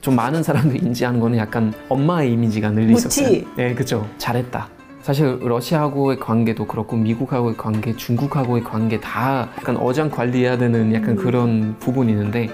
좀 0.00 0.16
많은 0.16 0.42
사람들이 0.42 0.78
인지하는 0.82 1.20
거는 1.20 1.38
약간 1.38 1.72
엄마의 1.88 2.32
이미지가 2.32 2.70
늘 2.70 2.90
있었어요. 2.90 3.42
네, 3.56 3.74
그죠. 3.74 4.08
잘했다. 4.18 4.68
사실 5.02 5.38
러시아하고의 5.40 6.18
관계도 6.18 6.66
그렇고 6.66 6.96
미국하고의 6.96 7.56
관계, 7.56 7.94
중국하고의 7.96 8.64
관계 8.64 9.00
다 9.00 9.48
약간 9.58 9.76
어장 9.76 10.10
관리해야 10.10 10.58
되는 10.58 10.94
약간 10.94 11.16
그런 11.16 11.76
부분이 11.78 12.12
있는데 12.12 12.50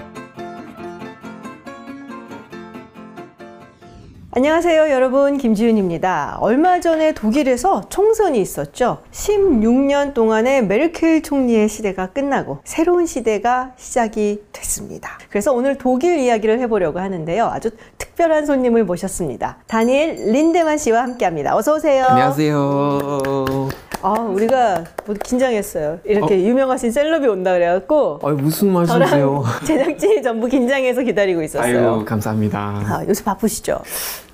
안녕하세요, 4.37 4.91
여러분. 4.91 5.39
김지윤입니다. 5.39 6.37
얼마 6.41 6.79
전에 6.79 7.11
독일에서 7.13 7.89
총선이 7.89 8.39
있었죠. 8.39 8.99
16년 9.11 10.13
동안의 10.13 10.67
메르켈 10.67 11.23
총리의 11.23 11.67
시대가 11.67 12.05
끝나고 12.05 12.59
새로운 12.63 13.07
시대가 13.07 13.71
시작이 13.77 14.43
됐습니다. 14.51 15.17
그래서 15.31 15.53
오늘 15.53 15.79
독일 15.79 16.19
이야기를 16.19 16.59
해보려고 16.59 16.99
하는데요. 16.99 17.47
아주 17.47 17.71
특별한 17.97 18.45
손님을 18.45 18.83
모셨습니다. 18.83 19.57
다니엘 19.65 20.31
린데만 20.31 20.77
씨와 20.77 21.01
함께 21.01 21.25
합니다. 21.25 21.55
어서 21.55 21.73
오세요. 21.73 22.05
안녕하세요. 22.05 23.19
아, 24.03 24.11
우리가 24.11 24.83
모두 25.07 25.19
긴장했어요. 25.19 25.99
이렇게 26.05 26.43
유명하신 26.43 26.91
셀럽이 26.91 27.27
온다 27.27 27.53
그래갖고. 27.53 28.19
어, 28.21 28.31
무슨 28.33 28.71
말씀이세요? 28.71 29.43
제작진이 29.65 30.21
전부 30.21 30.47
긴장해서 30.47 31.01
기다리고 31.01 31.41
있었어요. 31.41 31.95
아유, 31.95 32.05
감사합니다. 32.05 32.59
아, 32.59 33.03
요새 33.07 33.23
바쁘시죠? 33.23 33.79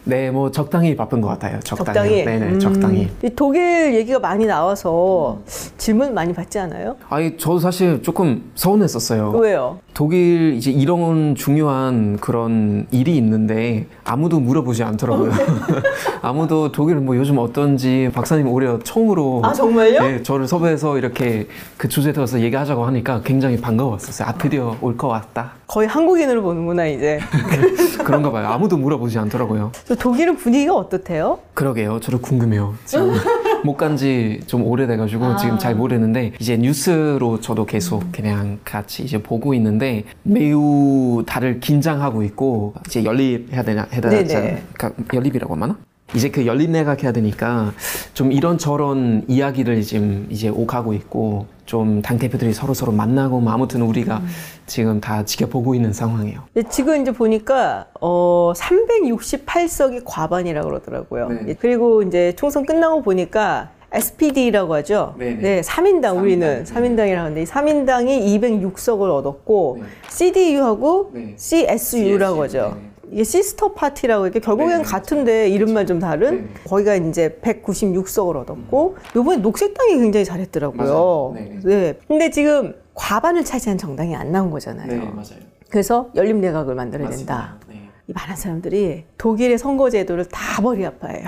네, 0.05 0.31
뭐 0.31 0.51
적당히 0.51 0.95
바쁜 0.97 1.21
것 1.21 1.29
같아요. 1.29 1.59
적당히. 1.61 1.85
적당히? 1.95 2.25
네네, 2.25 2.45
음. 2.53 2.59
적당히. 2.59 3.07
이 3.23 3.29
독일 3.35 3.93
얘기가 3.95 4.19
많이 4.19 4.45
나와서 4.45 5.39
질문 5.77 6.13
많이 6.13 6.33
받지 6.33 6.59
않아요? 6.59 6.97
아니, 7.09 7.37
저도 7.37 7.59
사실 7.59 8.01
조금 8.03 8.43
서운했었어요. 8.55 9.31
왜요? 9.31 9.79
독일 9.93 10.55
이제 10.55 10.71
이런 10.71 11.35
중요한 11.35 12.17
그런 12.19 12.87
일이 12.91 13.15
있는데 13.15 13.85
아무도 14.03 14.39
물어보지 14.39 14.83
않더라고요. 14.83 15.31
아무도 16.21 16.71
독일 16.71 16.95
뭐 16.95 17.15
요즘 17.15 17.37
어떤지 17.37 18.09
박사님 18.13 18.47
오히려 18.47 18.79
처음으로 18.79 19.41
아, 19.43 19.53
정말요? 19.53 19.99
네, 20.01 20.23
저를 20.23 20.47
섭외해서 20.47 20.97
이렇게 20.97 21.47
그 21.77 21.87
주제 21.87 22.11
들어서 22.11 22.39
얘기하자고 22.41 22.85
하니까 22.85 23.21
굉장히 23.23 23.57
반가웠었어요. 23.61 24.27
아 24.27 24.33
드디어 24.33 24.75
올 24.81 24.97
것 24.97 25.07
같다. 25.07 25.51
거의 25.67 25.87
한국인으로 25.87 26.43
보는구나, 26.43 26.85
이제. 26.85 27.19
그런가 28.05 28.29
봐요. 28.31 28.47
아무도 28.49 28.77
물어보지 28.77 29.17
않더라고요. 29.17 29.71
저 29.93 29.95
독일은 29.97 30.37
분위기가 30.37 30.73
어떻대요? 30.75 31.37
그러게요. 31.53 31.99
저도 31.99 32.19
궁금해요. 32.19 32.73
지금 32.85 33.13
못 33.63 33.77
간 33.77 33.95
지 33.95 34.41
좀 34.47 34.63
오래돼가지고 34.65 35.23
아. 35.25 35.35
지금 35.37 35.59
잘 35.59 35.75
모르는데 35.75 36.33
이제 36.39 36.57
뉴스로 36.57 37.39
저도 37.39 37.65
계속 37.65 38.03
그냥 38.11 38.59
같이 38.65 39.03
이제 39.03 39.21
보고 39.21 39.53
있는데 39.53 40.03
매우 40.23 41.23
다들 41.27 41.59
긴장하고 41.59 42.23
있고 42.23 42.73
이제 42.87 43.03
연립해야 43.03 43.61
되나 43.61 43.87
해야 43.91 44.01
되나 44.01 44.23
네네. 44.23 44.63
그러니까 44.73 45.03
연립이라고 45.13 45.53
하나? 45.55 45.77
이제 46.15 46.29
그 46.29 46.45
연립 46.45 46.69
내각 46.69 47.03
해야 47.03 47.11
되니까 47.11 47.73
좀 48.13 48.31
이런 48.31 48.57
저런 48.57 49.23
이야기를 49.27 49.81
지금 49.81 50.27
이제 50.29 50.49
오가고 50.49 50.93
있고 50.93 51.47
좀 51.65 52.01
당 52.03 52.17
대표들이 52.17 52.53
서로 52.53 52.73
서로 52.73 52.91
만나고 52.91 53.39
뭐 53.39 53.51
아무튼 53.53 53.81
우리가 53.81 54.21
지금 54.65 54.99
다 54.99 55.23
지켜보고 55.23 55.75
있는 55.75 55.93
상황이에요. 55.93 56.41
지금 56.69 57.01
이제 57.01 57.11
보니까, 57.11 57.87
어, 58.01 58.51
368석이 58.55 60.01
과반이라고 60.05 60.67
그러더라고요. 60.67 61.29
네. 61.29 61.55
그리고 61.59 62.01
이제 62.03 62.33
총선 62.35 62.65
끝나고 62.65 63.01
보니까 63.01 63.69
SPD라고 63.91 64.73
하죠. 64.75 65.15
네네. 65.17 65.35
네, 65.41 65.61
사민당, 65.61 66.17
우리는 66.19 66.65
사민당. 66.65 67.05
사민당이라고 67.07 67.17
하는데, 67.17 67.41
이 67.41 67.45
사민당이 67.45 68.41
206석을 68.41 69.09
얻었고, 69.15 69.79
네. 69.81 69.87
CDU하고 70.09 71.11
네. 71.13 71.33
CSU라고 71.37 72.47
CSU, 72.47 72.61
하죠. 72.63 72.75
네네. 72.75 72.92
이게 73.13 73.23
sister 73.23 73.73
party라고 73.73 74.25
이렇게 74.25 74.39
결국엔 74.39 74.69
네네. 74.69 74.83
같은데 74.83 75.47
이름만 75.49 75.85
좀 75.85 75.99
다른 75.99 76.31
네네. 76.31 76.47
거기가 76.67 76.95
이제 76.95 77.37
196석을 77.41 78.35
얻었고 78.37 78.97
요번에 79.15 79.37
녹색당이 79.37 79.99
굉장히 79.99 80.25
잘했더라고요. 80.25 80.83
맞아요. 80.83 81.31
네네. 81.35 81.59
네. 81.63 81.93
근데 82.07 82.29
지금 82.31 82.73
과반을 82.95 83.45
차지한 83.45 83.77
정당이 83.77 84.15
안 84.15 84.31
나온 84.31 84.49
거잖아요. 84.49 84.87
네, 84.87 84.97
맞아요. 84.97 85.43
그래서 85.69 86.09
열린 86.15 86.41
내각을 86.41 86.75
만들어야 86.75 87.09
된다. 87.09 87.35
맞습니다. 87.35 87.57
네. 87.59 87.62
이 88.05 88.11
많은 88.11 88.35
사람들이 88.35 89.05
독일의 89.17 89.57
선거 89.57 89.89
제도를 89.89 90.25
다 90.25 90.61
머리 90.61 90.85
아파해요. 90.85 91.25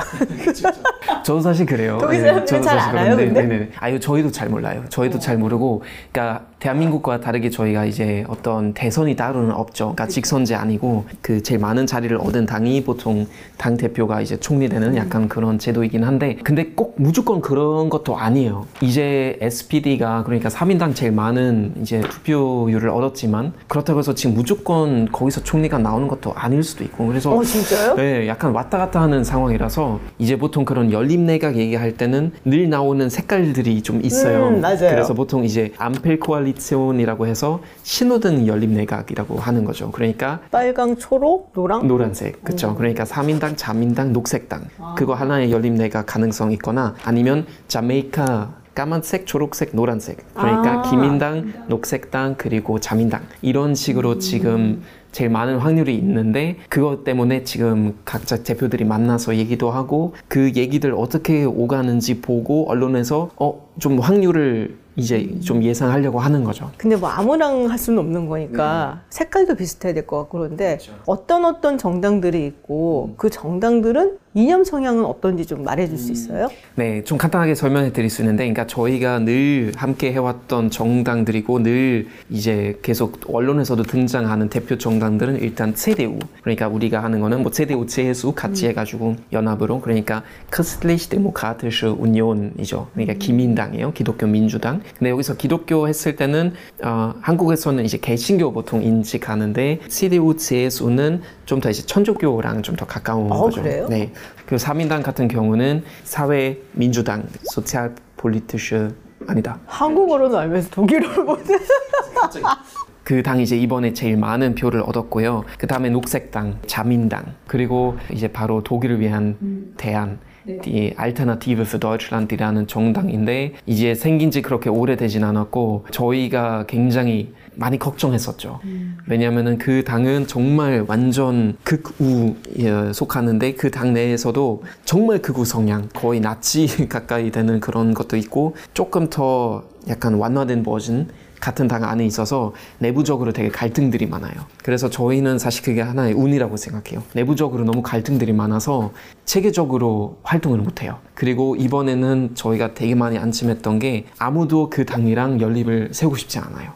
저도 1.24 1.40
사실 1.40 1.66
그래요. 1.66 1.98
독일 2.02 2.22
네, 2.22 2.28
사람들은 2.28 2.46
저도 2.46 2.64
잘 2.64 2.80
사실 2.80 2.90
알아요, 2.90 3.16
그런데, 3.16 3.42
근데? 3.42 3.56
네네. 3.58 3.72
아유, 3.80 4.00
저희도 4.00 4.32
잘 4.32 4.50
몰라요. 4.50 4.84
저희도 4.90 5.20
잘 5.20 5.38
모르고, 5.38 5.84
그러니까 6.12 6.48
대한민국과 6.60 7.22
다르게 7.22 7.50
저희가 7.50 7.86
이제 7.86 8.26
어떤 8.28 8.74
대선이 8.74 9.16
따로는 9.16 9.52
없죠. 9.52 9.86
그러니까 9.86 10.08
직선제 10.08 10.56
아니고 10.56 11.06
그 11.22 11.42
제일 11.44 11.62
많은 11.62 11.88
자리를 11.88 12.18
얻은 12.18 12.46
당이 12.46 12.84
보통 12.84 13.26
당 13.58 13.78
대표가 13.78 14.20
이제 14.20 14.38
총리되는 14.38 14.98
약간 14.98 15.30
그런 15.30 15.58
제도이긴 15.58 16.04
한데, 16.04 16.36
근데 16.44 16.66
꼭 16.76 16.96
무조건 16.98 17.40
그런 17.40 17.90
것도 17.90 18.18
아니에요. 18.18 18.66
이제 18.82 19.38
SPD가 19.40 20.24
그러니까 20.26 20.50
3인당 20.50 20.94
제일 20.94 21.14
많은 21.14 21.74
이제 21.82 22.02
투표율을 22.02 22.90
얻었지만 22.90 23.54
그렇다고 23.68 24.00
해서 24.00 24.14
지금 24.14 24.36
무조건 24.36 25.10
거기서 25.10 25.42
총리가 25.44 25.78
나오는 25.78 26.10
것도 26.10 26.34
아닐 26.34 26.65
수도 26.66 26.84
있고, 26.84 27.08
그래서 27.08 27.34
어 27.34 27.44
진짜요? 27.44 27.96
네, 27.96 28.28
약간 28.28 28.52
왔다 28.52 28.78
갔다 28.78 29.02
하는 29.02 29.24
상황이라서 29.24 30.00
이제 30.20 30.38
보통 30.38 30.66
그런 30.66 30.92
연립 30.92 31.20
내각 31.20 31.56
얘기할 31.56 31.98
때는 31.98 32.32
늘 32.44 32.70
나오는 32.70 33.10
색깔들이 33.10 33.82
좀 33.82 34.04
있어요. 34.04 34.50
음, 34.50 34.62
맞아요. 34.62 34.78
그래서 34.90 35.14
보통 35.14 35.44
이제 35.44 35.72
암펠 35.78 36.20
코알리치온이라고 36.20 37.28
해서 37.28 37.62
신호등 37.84 38.48
연립 38.48 38.72
내각이라고 38.72 39.38
하는 39.38 39.66
거죠. 39.66 39.92
그러니까 39.92 40.40
빨강, 40.52 40.98
초록, 40.98 41.52
노랑. 41.54 41.88
노란색, 41.88 42.44
그렇죠. 42.44 42.76
그러니까 42.76 43.04
3인당, 43.04 43.54
자민당, 43.56 44.14
녹색당 44.14 44.66
그거 44.98 45.14
하나의 45.14 45.52
연립 45.52 45.74
내각 45.74 46.06
가능성 46.06 46.52
있거나 46.54 46.96
아니면 47.04 47.46
자메이카 47.68 48.66
까만색, 48.76 49.26
초록색, 49.26 49.70
노란색. 49.72 50.18
그러니까 50.34 50.80
아. 50.80 50.82
기민당, 50.82 51.54
녹색당 51.70 52.36
그리고 52.38 52.80
자민당 52.80 53.22
이런 53.42 53.74
식으로 53.74 54.20
지금 54.20 54.84
제일 55.16 55.30
많은 55.30 55.60
확률이 55.60 55.96
있는데 55.96 56.58
그것 56.68 57.06
때문에 57.06 57.46
지금 57.46 57.98
각자 58.04 58.44
대표들이 58.44 58.84
만나서 58.84 59.38
얘기도 59.38 59.72
하고 59.72 60.14
그 60.28 60.52
얘기들 60.58 60.94
어떻게 60.94 61.46
오가는지 61.46 62.20
보고 62.20 62.70
언론에서 62.70 63.30
어 63.38 63.66
좀 63.78 64.00
확률을 64.00 64.78
이제 64.96 65.38
좀 65.42 65.62
예상하려고 65.62 66.20
하는 66.20 66.46
거죠. 66.46 66.72
근데 66.78 66.96
뭐 66.96 67.10
아무랑 67.10 67.70
할 67.70 67.78
수는 67.78 68.00
없는 68.00 68.30
거니까 68.30 69.02
색깔도 69.10 69.56
비슷해야 69.56 69.94
될 69.94 70.08
것 70.08 70.18
같고 70.20 70.38
그런데 70.38 70.78
네. 70.78 70.78
그렇죠. 70.78 70.94
어떤 71.06 71.44
어떤 71.44 71.78
정당들이 71.78 72.46
있고 72.46 73.10
음. 73.10 73.14
그 73.18 73.30
정당들은 73.30 74.18
이념 74.38 74.66
성향은 74.66 75.06
어떤지 75.06 75.46
좀 75.46 75.64
말해줄 75.64 75.98
수 75.98 76.12
있어요? 76.12 76.50
네, 76.76 77.02
좀 77.06 77.18
간단하게 77.18 77.56
설명해 77.56 77.94
드릴 77.94 78.10
수 78.10 78.22
있는데, 78.22 78.44
그러니까 78.44 78.68
저희가 78.68 79.20
늘 79.20 79.72
함께 79.78 80.12
해왔던 80.12 80.72
정당들이고 80.72 81.64
늘 81.64 82.08
이제 82.30 82.78
계속 82.82 83.22
언론에서도 83.34 83.84
등장하는 83.84 84.50
대표 84.50 84.78
정당들은 84.78 85.40
일단 85.40 85.74
CDU. 85.74 86.20
그러니까 86.42 86.68
우리가 86.68 87.02
하는 87.02 87.22
거는 87.22 87.44
뭐 87.44 87.52
CDU, 87.54 87.86
CSU 87.88 88.34
같이 88.34 88.68
해가지고 88.68 89.16
연합으로 89.32 89.80
그러니까 89.80 90.22
Christlich 90.54 91.10
Demokratische 91.10 91.96
Union이죠. 91.98 92.90
그러니까 92.92 93.14
기민당이에요. 93.14 93.94
기독교 93.94 94.28
민주당. 94.28 94.82
근데 95.00 95.12
여기서 95.12 95.38
기독교 95.38 95.88
했을 95.88 96.18
때는 96.18 96.52
어, 96.84 97.14
한국에서는 97.22 97.86
이제 97.86 97.98
개신교 97.98 98.52
보통 98.52 98.84
인식하는데 98.84 99.80
CDU, 99.88 100.36
CSU는 100.38 101.22
좀 101.46 101.60
더 101.62 101.70
이제 101.70 101.84
천주교랑 101.84 102.62
좀 102.64 102.76
더 102.76 102.86
가까운 102.86 103.32
어, 103.32 103.44
거죠. 103.44 103.62
그래요? 103.62 103.88
네. 103.90 104.12
그리고 104.46 104.58
3인당 104.58 105.04
같은 105.04 105.28
경우는 105.28 105.84
사회 106.04 106.58
민주당, 106.74 107.24
소циal 107.44 107.94
politische 108.20 108.90
아니다. 109.28 109.60
한국어로는 109.66 110.38
알면서 110.38 110.70
독일어를 110.72 111.24
못해. 111.24 111.54
그 113.04 113.22
당이 113.22 113.44
이제 113.44 113.56
이번에 113.56 113.94
제일 113.94 114.18
많은 114.18 114.56
표를 114.56 114.82
얻었고요. 114.82 115.44
그 115.60 115.68
다음에 115.68 115.90
녹색당, 115.90 116.60
자민당, 116.66 117.36
그리고 117.46 117.98
이제 118.12 118.28
바로 118.28 118.64
독일을 118.64 119.00
위한 119.00 119.74
대안. 119.78 120.20
이 120.48 120.94
알터나티브 120.96 121.64
für 121.64 121.80
Deutschland이라는 121.80 122.68
정당인데 122.68 123.54
이제 123.66 123.96
생긴 123.96 124.30
지 124.30 124.44
그렇게 124.44 124.70
오래되진 124.70 125.24
않았고 125.24 125.86
저희가 125.90 126.66
굉장히 126.68 127.34
많이 127.58 127.80
걱정했었죠. 127.80 128.60
왜냐하면은 129.08 129.58
그 129.58 129.84
당은 129.84 130.28
정말 130.28 130.84
완전 130.88 131.58
극우에 131.64 132.94
속하는데 132.94 133.54
그 133.54 133.70
당 133.76 133.94
내에서도 133.94 134.64
정말 134.86 135.22
극우 135.22 135.44
성향 135.44 135.90
거의 135.94 136.20
나치 136.22 136.68
가까이 136.88 137.30
되는 137.32 137.60
그런 137.60 137.94
것도 137.94 138.16
있고 138.18 138.56
조금 138.74 139.10
더 139.10 139.64
약간 139.90 140.14
완화된 140.16 140.64
버전 140.64 141.10
같은 141.40 141.68
당 141.68 141.84
안에 141.84 142.06
있어서 142.06 142.54
내부적으로 142.80 143.34
되게 143.34 143.50
갈등들이 143.50 144.06
많아요. 144.08 144.34
그래서 144.64 144.90
저희는 144.90 145.38
사실 145.40 145.64
그게 145.64 145.82
하나의 145.82 146.14
운이라고 146.14 146.58
생각해요. 146.58 147.04
내부적으로 147.14 147.64
너무 147.64 147.82
갈등들이 147.82 148.34
많아서 148.34 148.92
체계적으로 149.26 150.18
활동을 150.24 150.60
못해요. 150.60 151.00
그리고 151.14 151.56
이번에는 151.56 152.32
저희가 152.36 152.74
되게 152.74 152.96
많이 152.96 153.18
안심했던 153.18 153.80
게 153.80 154.06
아무도 154.18 154.70
그 154.70 154.86
당이랑 154.86 155.42
연립을 155.42 155.90
세우고 155.94 156.16
싶지 156.18 156.40
않아요. 156.40 156.72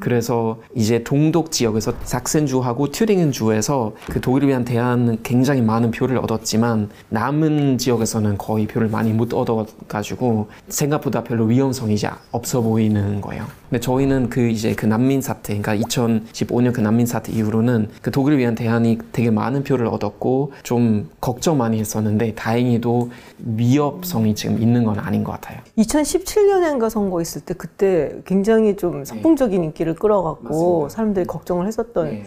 그래서 0.00 0.58
이제 0.74 1.04
동독 1.04 1.52
지역에서 1.52 1.92
삭센주하고 2.02 2.90
튜링겐주에서 2.90 3.92
그 4.10 4.20
독일을 4.20 4.48
위한 4.48 4.64
대안은 4.64 5.18
굉장히 5.22 5.62
많은 5.62 5.90
표를 5.92 6.18
얻었지만 6.18 6.90
남은 7.10 7.78
지역에서는 7.78 8.38
거의 8.38 8.66
표를 8.66 8.88
많이 8.88 9.12
못 9.12 9.32
얻어가지고 9.32 10.48
생각보다 10.68 11.22
별로 11.22 11.44
위험성이 11.44 11.94
이제 11.94 12.08
없어 12.32 12.60
보이는 12.60 13.20
거예요. 13.20 13.46
근데 13.72 13.80
저희는 13.80 14.28
그 14.28 14.48
이제 14.48 14.74
그 14.74 14.84
난민 14.84 15.22
사태, 15.22 15.56
그러니까 15.56 15.88
2015년 15.88 16.74
그 16.74 16.82
난민 16.82 17.06
사태 17.06 17.32
이후로는 17.32 17.88
그 18.02 18.10
독일을 18.10 18.36
위한 18.36 18.54
대안이 18.54 18.98
되게 19.12 19.30
많은 19.30 19.64
표를 19.64 19.86
얻었고 19.86 20.52
좀 20.62 21.08
걱정 21.22 21.56
많이 21.56 21.80
했었는데 21.80 22.34
다행히도 22.34 23.10
위협성이 23.38 24.34
지금 24.34 24.60
있는 24.60 24.84
건 24.84 24.98
아닌 24.98 25.24
것 25.24 25.32
같아요. 25.32 25.60
2017년인가 25.78 26.90
선거했을 26.90 27.40
때 27.46 27.54
그때 27.54 28.14
굉장히 28.26 28.76
좀 28.76 29.06
선풍적인 29.06 29.64
인기를 29.64 29.94
끌어갖고 29.94 30.42
맞습니다. 30.82 30.88
사람들이 30.90 31.24
걱정을 31.24 31.66
했었던 31.66 32.10
네. 32.10 32.24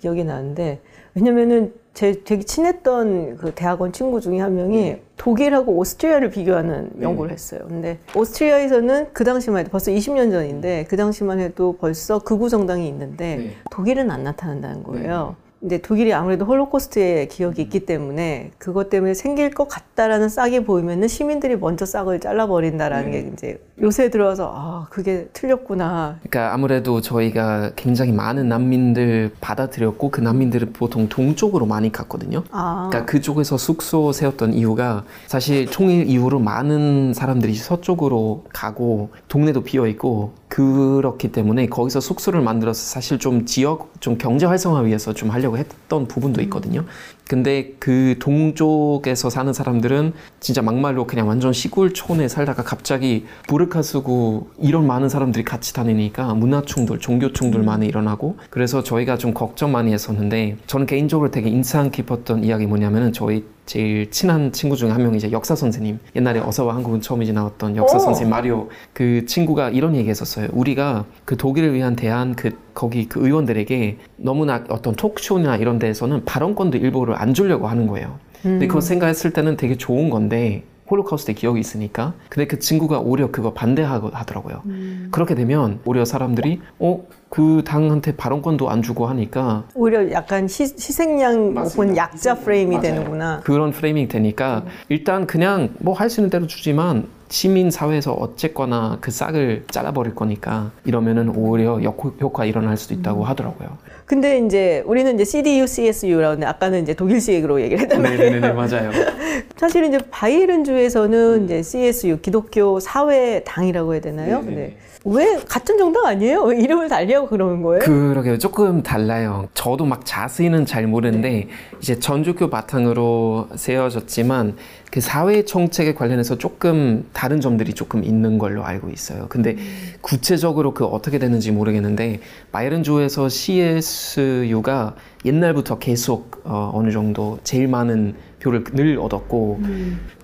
기억이 0.00 0.24
나는데 0.24 0.80
왜냐면은 1.16 1.72
제 1.94 2.22
되게 2.24 2.42
친했던 2.42 3.38
그 3.38 3.52
대학원 3.54 3.90
친구 3.90 4.20
중에 4.20 4.38
한 4.38 4.54
명이 4.54 4.76
네. 4.76 5.02
독일하고 5.16 5.72
오스트리아를 5.72 6.28
비교하는 6.28 6.90
연구를 7.00 7.32
했어요. 7.32 7.62
근데 7.66 7.98
오스트리아에서는 8.14 9.14
그 9.14 9.24
당시만 9.24 9.60
해도 9.60 9.70
벌써 9.70 9.90
20년 9.90 10.30
전인데 10.30 10.84
그 10.90 10.96
당시만 10.98 11.40
해도 11.40 11.74
벌써 11.80 12.18
극우 12.18 12.50
정당이 12.50 12.86
있는데 12.88 13.36
네. 13.36 13.50
독일은 13.70 14.10
안 14.10 14.24
나타난다는 14.24 14.82
거예요. 14.82 15.36
근데 15.66 15.78
독일이 15.78 16.12
아무래도 16.12 16.44
홀로코스트의 16.44 17.26
기억이 17.26 17.60
있기 17.62 17.86
때문에 17.86 18.52
그것 18.56 18.88
때문에 18.88 19.14
생길 19.14 19.50
것 19.50 19.66
같다라는 19.66 20.28
싹이 20.28 20.62
보이면은 20.62 21.08
시민들이 21.08 21.56
먼저 21.56 21.84
싹을 21.84 22.20
잘라버린다라는 22.20 23.10
네. 23.10 23.22
게 23.22 23.30
이제 23.32 23.60
요새 23.82 24.08
들어서 24.08 24.52
아 24.54 24.86
그게 24.90 25.28
틀렸구나. 25.32 26.20
그러니까 26.20 26.54
아무래도 26.54 27.00
저희가 27.00 27.72
굉장히 27.74 28.12
많은 28.12 28.48
난민들 28.48 29.32
받아들였고 29.40 30.12
그 30.12 30.20
난민들은 30.20 30.72
보통 30.72 31.08
동쪽으로 31.08 31.66
많이 31.66 31.90
갔거든요. 31.90 32.44
아 32.52 32.88
그러니까 32.88 33.10
그쪽에서 33.10 33.58
숙소 33.58 34.12
세웠던 34.12 34.54
이유가 34.54 35.02
사실 35.26 35.66
총일 35.66 36.06
이후로 36.06 36.38
많은 36.38 37.12
사람들이 37.12 37.54
서쪽으로 37.54 38.44
가고 38.52 39.10
동네도 39.26 39.64
비어 39.64 39.88
있고 39.88 40.34
그렇기 40.48 41.32
때문에 41.32 41.66
거기서 41.66 42.00
숙소를 42.00 42.40
만들어서 42.40 42.80
사실 42.80 43.18
좀 43.18 43.46
지역 43.46 43.90
좀 44.00 44.16
경제 44.16 44.46
활성화 44.46 44.80
위해서 44.82 45.12
좀 45.12 45.30
하려고 45.30 45.55
했던 45.56 46.06
부분도 46.08 46.40
있거든요. 46.42 46.84
근데 47.28 47.74
그 47.80 48.16
동쪽에서 48.20 49.30
사는 49.30 49.52
사람들은 49.52 50.12
진짜 50.38 50.62
막말로 50.62 51.06
그냥 51.06 51.26
완전 51.26 51.52
시골촌에 51.52 52.28
살다가 52.28 52.62
갑자기 52.62 53.26
부르카 53.48 53.82
쓰고 53.82 54.50
이런 54.58 54.86
많은 54.86 55.08
사람들이 55.08 55.44
같이 55.44 55.74
다니니까 55.74 56.34
문화 56.34 56.62
충돌, 56.62 57.00
종교 57.00 57.32
충돌 57.32 57.62
많이 57.62 57.86
일어나고 57.86 58.36
그래서 58.50 58.82
저희가 58.82 59.18
좀 59.18 59.34
걱정 59.34 59.72
많이 59.72 59.92
했었는데 59.92 60.58
저는 60.66 60.86
개인적으로 60.86 61.30
되게 61.30 61.48
인상 61.50 61.90
깊었던 61.90 62.44
이야기 62.44 62.66
뭐냐면은 62.66 63.12
저희 63.12 63.44
제일 63.66 64.10
친한 64.12 64.52
친구 64.52 64.76
중에 64.76 64.90
한 64.90 65.02
명이 65.02 65.16
이제 65.16 65.32
역사 65.32 65.56
선생님. 65.56 65.98
옛날에 66.14 66.38
어서와 66.38 66.76
한국은 66.76 67.00
처음이지 67.00 67.32
나왔던 67.32 67.76
역사 67.76 67.96
오! 67.96 67.98
선생님 67.98 68.30
마리오. 68.30 68.68
그 68.92 69.26
친구가 69.26 69.70
이런 69.70 69.96
얘기 69.96 70.08
했었어요. 70.08 70.48
우리가 70.52 71.04
그 71.24 71.36
독일을 71.36 71.74
위한 71.74 71.96
대한 71.96 72.36
그 72.36 72.56
거기 72.74 73.08
그 73.08 73.26
의원들에게 73.26 73.98
너무나 74.18 74.64
어떤 74.68 74.94
톡쇼나 74.94 75.56
이런 75.56 75.78
데에서는 75.80 76.24
발언권도 76.24 76.78
일부러 76.78 77.15
안 77.16 77.34
주려고 77.34 77.66
하는 77.66 77.86
거예요. 77.86 78.18
근데 78.42 78.66
그거 78.66 78.80
생각했을 78.80 79.32
때는 79.32 79.56
되게 79.56 79.76
좋은 79.76 80.10
건데 80.10 80.62
홀로카우스트 80.88 81.34
기억이 81.34 81.58
있으니까. 81.58 82.14
근데 82.28 82.46
그 82.46 82.58
친구가 82.60 83.00
오히려 83.00 83.30
그거 83.32 83.52
반대하더라고요. 83.52 84.62
그렇게 85.10 85.34
되면 85.34 85.80
오히려 85.84 86.04
사람들이 86.04 86.60
극우당한테 86.78 88.14
발언권도 88.16 88.70
안 88.70 88.82
주고 88.82 89.06
하니까 89.06 89.64
오히려 89.74 90.10
약간 90.12 90.44
희, 90.48 90.62
희생양 90.62 91.54
맞습니다. 91.54 91.62
혹은 91.82 91.96
약자 91.96 92.34
프레임이 92.36 92.76
맞아요. 92.76 92.82
되는구나. 92.82 93.40
그런 93.44 93.72
프레이밍이 93.72 94.08
되니까 94.08 94.64
일단 94.88 95.26
그냥 95.26 95.70
뭐 95.78 95.94
할 95.96 96.08
수 96.08 96.20
있는 96.20 96.30
대로 96.30 96.46
주지만 96.46 97.08
시민 97.28 97.70
사회에서 97.72 98.12
어쨌거나 98.12 98.98
그 99.00 99.10
싹을 99.10 99.64
잘라버릴 99.70 100.14
거니까 100.14 100.70
이러면은 100.84 101.28
오히려 101.34 101.82
역효과 101.82 102.44
일어날 102.44 102.76
수도 102.76 102.94
있다고 102.94 103.24
하더라고요. 103.24 103.76
근데 104.04 104.38
이제 104.38 104.84
우리는 104.86 105.12
이제 105.16 105.24
CDU, 105.24 105.66
CSU라고 105.66 106.24
하는데 106.30 106.46
아까는 106.46 106.82
이제 106.82 106.94
독일식으로 106.94 107.60
얘기를 107.60 107.80
했단 107.82 108.00
말이에요. 108.00 108.30
네네네 108.30 108.52
맞아요. 108.52 108.92
사실은 109.56 109.88
이제 109.88 109.98
바이에른 110.12 110.62
주에서는 110.62 111.44
이제 111.46 111.62
CSU 111.64 112.20
기독교 112.20 112.78
사회 112.78 113.42
당이라고 113.42 113.94
해야 113.94 114.00
되나요? 114.00 114.40
네네네. 114.42 114.56
네. 114.56 114.76
왜 115.08 115.36
같은 115.48 115.78
정당 115.78 116.04
아니에요? 116.06 116.42
왜 116.42 116.58
이름을 116.60 116.88
달리 116.88 117.14
하고 117.16 117.28
그러는 117.28 117.62
거예요? 117.62 117.80
그러게요. 117.80 118.38
조금 118.38 118.82
달라요. 118.82 119.48
저도 119.54 119.84
막 119.84 120.04
자세히는 120.06 120.66
잘 120.66 120.86
모르는데 120.86 121.48
이제 121.80 121.98
전주교 121.98 122.48
바탕으로 122.50 123.48
세워졌지만 123.56 124.56
그 124.90 125.00
사회 125.00 125.44
정책에 125.44 125.94
관련해서 125.94 126.38
조금 126.38 127.06
다른 127.12 127.40
점들이 127.40 127.72
조금 127.74 128.04
있는 128.04 128.38
걸로 128.38 128.64
알고 128.64 128.90
있어요. 128.90 129.26
근데 129.28 129.56
구체적으로 130.00 130.72
그 130.74 130.84
어떻게 130.84 131.18
되는지 131.18 131.50
모르겠는데 131.52 132.20
바이에른주에서 132.52 133.28
CSU가 133.28 134.94
옛날부터 135.24 135.78
계속 135.78 136.42
어, 136.44 136.70
어느 136.74 136.90
정도 136.90 137.38
제일 137.42 137.68
많은 137.68 138.14
표를 138.40 138.62
늘 138.72 138.98
얻었고 138.98 139.60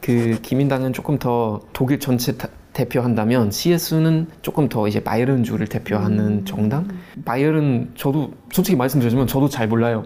그 0.00 0.38
기민당은 0.42 0.92
조금 0.92 1.18
더 1.18 1.60
독일 1.72 1.98
전체 1.98 2.36
다- 2.36 2.48
대표한다면 2.72 3.50
CS는 3.50 4.26
조금 4.40 4.68
더 4.68 4.88
이제 4.88 5.00
바이에른주를 5.00 5.66
대표하는 5.66 6.44
정당. 6.44 6.88
바이에른 7.24 7.90
저도 7.94 8.30
솔직히 8.50 8.76
말씀드리자면 8.76 9.26
저도 9.26 9.48
잘 9.48 9.68
몰라요. 9.68 10.04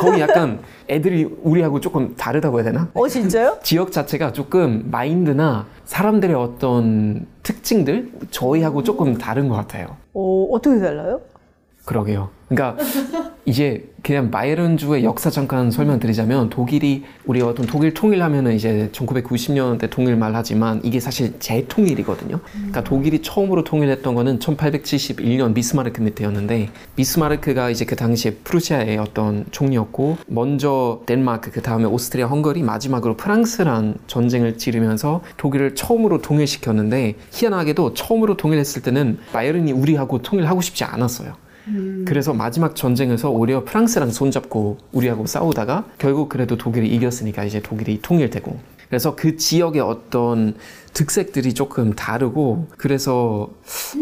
거기 0.00 0.20
약간 0.20 0.60
애들이 0.90 1.24
우리하고 1.42 1.80
조금 1.80 2.14
다르다고 2.16 2.58
해야 2.58 2.64
되나? 2.64 2.88
어 2.94 3.08
진짜요? 3.08 3.58
지역 3.62 3.92
자체가 3.92 4.32
조금 4.32 4.88
마인드나 4.90 5.66
사람들의 5.84 6.34
어떤 6.36 7.26
특징들 7.42 8.10
저희하고 8.30 8.82
조금 8.82 9.16
다른 9.16 9.48
것 9.48 9.54
같아요. 9.54 9.96
어, 10.14 10.44
어떻게 10.50 10.78
달라요? 10.80 11.20
그러게요. 11.84 12.30
그러니까 12.48 12.82
이제 13.44 13.88
그냥 14.02 14.30
바이에른주의 14.30 15.04
역사 15.04 15.30
잠깐 15.30 15.70
설명드리자면 15.70 16.50
독일이 16.50 17.04
우리 17.24 17.40
어떤 17.40 17.66
독일 17.66 17.94
통일하면은 17.94 18.54
이제 18.54 18.90
1990년대 18.92 19.90
통일 19.90 20.16
말하지만 20.16 20.80
이게 20.84 21.00
사실 21.00 21.38
재통일이거든요. 21.40 22.40
그러니까 22.52 22.84
독일이 22.84 23.20
처음으로 23.22 23.64
통일했던 23.64 24.14
거는 24.14 24.38
1871년 24.38 25.54
비스마르크 25.54 26.00
밑에였는데 26.02 26.70
비스마르크가 26.94 27.70
이제 27.70 27.84
그 27.84 27.96
당시에 27.96 28.34
프루시아의 28.44 28.98
어떤 28.98 29.46
총리였고 29.50 30.18
먼저 30.26 31.02
덴마크 31.06 31.50
그 31.50 31.62
다음에 31.62 31.84
오스트리아 31.84 32.26
헝가리 32.26 32.62
마지막으로 32.62 33.16
프랑스랑 33.16 33.94
전쟁을 34.06 34.58
치르면서 34.58 35.22
독일을 35.36 35.74
처음으로 35.74 36.22
통일시켰는데 36.22 37.16
희한하게도 37.30 37.94
처음으로 37.94 38.36
통일했을 38.36 38.82
때는 38.82 39.18
바이에른이 39.32 39.72
우리하고 39.72 40.22
통일하고 40.22 40.60
싶지 40.60 40.84
않았어요. 40.84 41.42
그래서 42.04 42.32
마지막 42.32 42.74
전쟁에서 42.74 43.30
오히려 43.30 43.64
프랑스랑 43.64 44.10
손잡고 44.10 44.78
우리하고 44.92 45.26
싸우다가 45.26 45.84
결국 45.98 46.28
그래도 46.28 46.56
독일이 46.56 46.88
이겼으니까 46.88 47.44
이제 47.44 47.60
독일이 47.60 48.00
통일되고. 48.02 48.72
그래서 48.88 49.16
그 49.16 49.36
지역의 49.38 49.80
어떤 49.80 50.54
특색들이 50.92 51.54
조금 51.54 51.94
다르고 51.94 52.66
그래서 52.76 53.48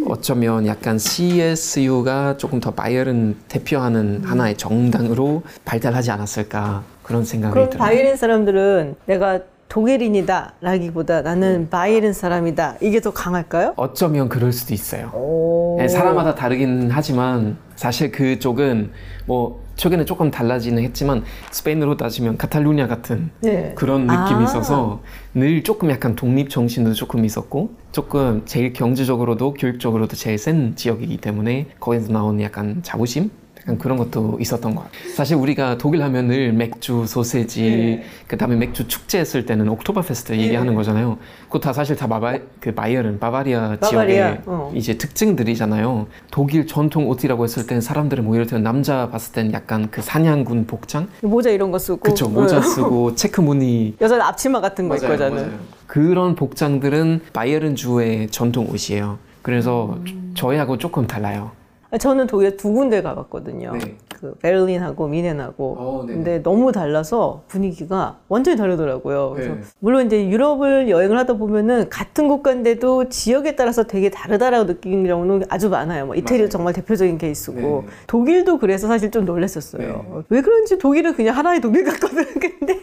어쩌면 0.08 0.66
약간 0.66 0.98
CSU가 0.98 2.36
조금 2.38 2.58
더 2.58 2.72
바이에른 2.72 3.36
대표하는 3.46 4.24
하나의 4.24 4.56
정당으로 4.56 5.42
발달하지 5.64 6.10
않았을까 6.10 6.82
그런 7.04 7.24
생각이 7.24 7.52
그럼 7.52 7.70
들어요. 7.70 7.86
바이에른 7.86 8.16
사람들은 8.16 8.96
내가 9.06 9.40
독일인이다 9.70 10.54
라기보다 10.60 11.22
나는 11.22 11.70
바이에른 11.70 12.12
사람이다 12.12 12.76
이게 12.82 13.00
더 13.00 13.12
강할까요? 13.12 13.74
어쩌면 13.76 14.28
그럴 14.28 14.52
수도 14.52 14.74
있어요. 14.74 15.10
오. 15.14 15.76
네, 15.78 15.86
사람마다 15.86 16.34
다르긴 16.34 16.90
하지만 16.90 17.56
사실 17.76 18.10
그쪽은 18.10 18.90
뭐 19.26 19.62
최근에 19.76 20.04
조금 20.04 20.30
달라지는 20.30 20.82
했지만 20.82 21.22
스페인으로 21.52 21.96
따지면 21.96 22.36
카탈루냐 22.36 22.88
같은 22.88 23.30
네. 23.40 23.72
그런 23.76 24.02
느낌이 24.08 24.40
아. 24.40 24.42
있어서 24.42 25.00
늘 25.34 25.62
조금 25.62 25.88
약간 25.90 26.16
독립 26.16 26.50
정신도 26.50 26.92
조금 26.92 27.24
있었고 27.24 27.70
조금 27.92 28.42
제일 28.46 28.72
경제적으로도 28.72 29.54
교육적으로도 29.54 30.16
제일 30.16 30.36
센 30.36 30.74
지역이기 30.74 31.18
때문에 31.18 31.68
거기서 31.78 32.12
나오는 32.12 32.42
약간 32.42 32.82
자부심 32.82 33.30
약간 33.62 33.78
그런 33.78 33.98
것도 33.98 34.38
있었던 34.40 34.74
것 34.74 34.84
같아요. 34.84 35.14
사실 35.14 35.36
우리가 35.36 35.78
독일 35.78 36.02
하면 36.02 36.28
늘 36.28 36.52
맥주, 36.52 37.04
소세지, 37.06 37.62
네. 37.62 38.02
그 38.26 38.36
다음에 38.36 38.56
맥주 38.56 38.88
축제 38.88 39.18
했을 39.18 39.44
때는 39.46 39.68
옥토버 39.68 40.02
페스트 40.02 40.32
얘기하는 40.32 40.74
거잖아요. 40.74 41.18
그거 41.44 41.58
다 41.58 41.72
사실 41.72 41.96
다 41.96 42.06
바바 42.06 42.38
그 42.60 42.74
바이에른, 42.74 43.18
바바리아, 43.18 43.76
바바리아, 43.80 43.88
지역의 43.88 44.40
어. 44.46 44.72
이제 44.74 44.96
특징들이잖아요. 44.96 46.06
독일 46.30 46.66
전통 46.66 47.08
옷이라고 47.08 47.44
했을 47.44 47.66
땐 47.66 47.80
사람들은 47.80 48.24
뭐 48.24 48.34
예를 48.34 48.46
들어 48.46 48.60
남자 48.60 49.08
봤을 49.10 49.32
땐 49.32 49.52
약간 49.52 49.90
그 49.90 50.00
사냥꾼 50.02 50.66
복장, 50.66 51.08
모자 51.22 51.50
이런 51.50 51.70
거 51.70 51.78
쓰고 51.78 52.00
그쵸 52.00 52.28
모자 52.28 52.60
네. 52.60 52.66
쓰고 52.66 53.14
체크 53.16 53.40
무늬 53.40 53.94
여자는 54.00 54.24
앞치마 54.24 54.60
같은 54.60 54.88
거 54.88 54.96
입고 54.96 55.06
하잖아요. 55.06 55.50
그런 55.86 56.34
복장들은 56.34 57.20
바이에른 57.32 57.74
주의 57.76 58.28
전통 58.30 58.68
옷이에요. 58.70 59.18
그래서 59.42 59.98
저희하고 60.34 60.78
조금 60.78 61.06
달라요. 61.06 61.50
저는 61.98 62.26
독일에 62.28 62.56
두 62.56 62.72
군데 62.72 63.02
가봤거든요. 63.02 63.72
네. 63.72 63.96
그 64.20 64.34
베를린하고 64.42 65.08
뮌헨하고. 65.08 65.76
어. 65.78 66.04
근데 66.06 66.42
너무 66.42 66.72
달라서 66.72 67.42
분위기가 67.48 68.18
완전히 68.28 68.56
다르더라고요. 68.56 69.30
그래서 69.34 69.54
네. 69.54 69.60
물론 69.80 70.06
이제 70.06 70.28
유럽을 70.28 70.88
여행을 70.90 71.18
하다 71.18 71.34
보면은 71.34 71.88
같은 71.88 72.28
국가인데도 72.28 73.08
지역에 73.08 73.56
따라서 73.56 73.84
되게 73.84 74.10
다르다라고 74.10 74.64
느끼는 74.64 75.06
경우는 75.06 75.46
아주 75.48 75.68
많아요. 75.68 76.06
뭐 76.06 76.14
이태리 76.14 76.40
맞아요. 76.40 76.48
정말 76.50 76.74
대표적인 76.74 77.18
케이스고 77.18 77.84
네. 77.86 77.92
독일도 78.06 78.58
그래서 78.58 78.86
사실 78.86 79.10
좀 79.10 79.24
놀랐었어요. 79.24 80.24
왜 80.28 80.42
그런지 80.42 80.78
독일은 80.78 81.14
그냥 81.14 81.36
하나의 81.36 81.60
독일 81.60 81.84
같거든. 81.84 82.24
근데 82.38 82.78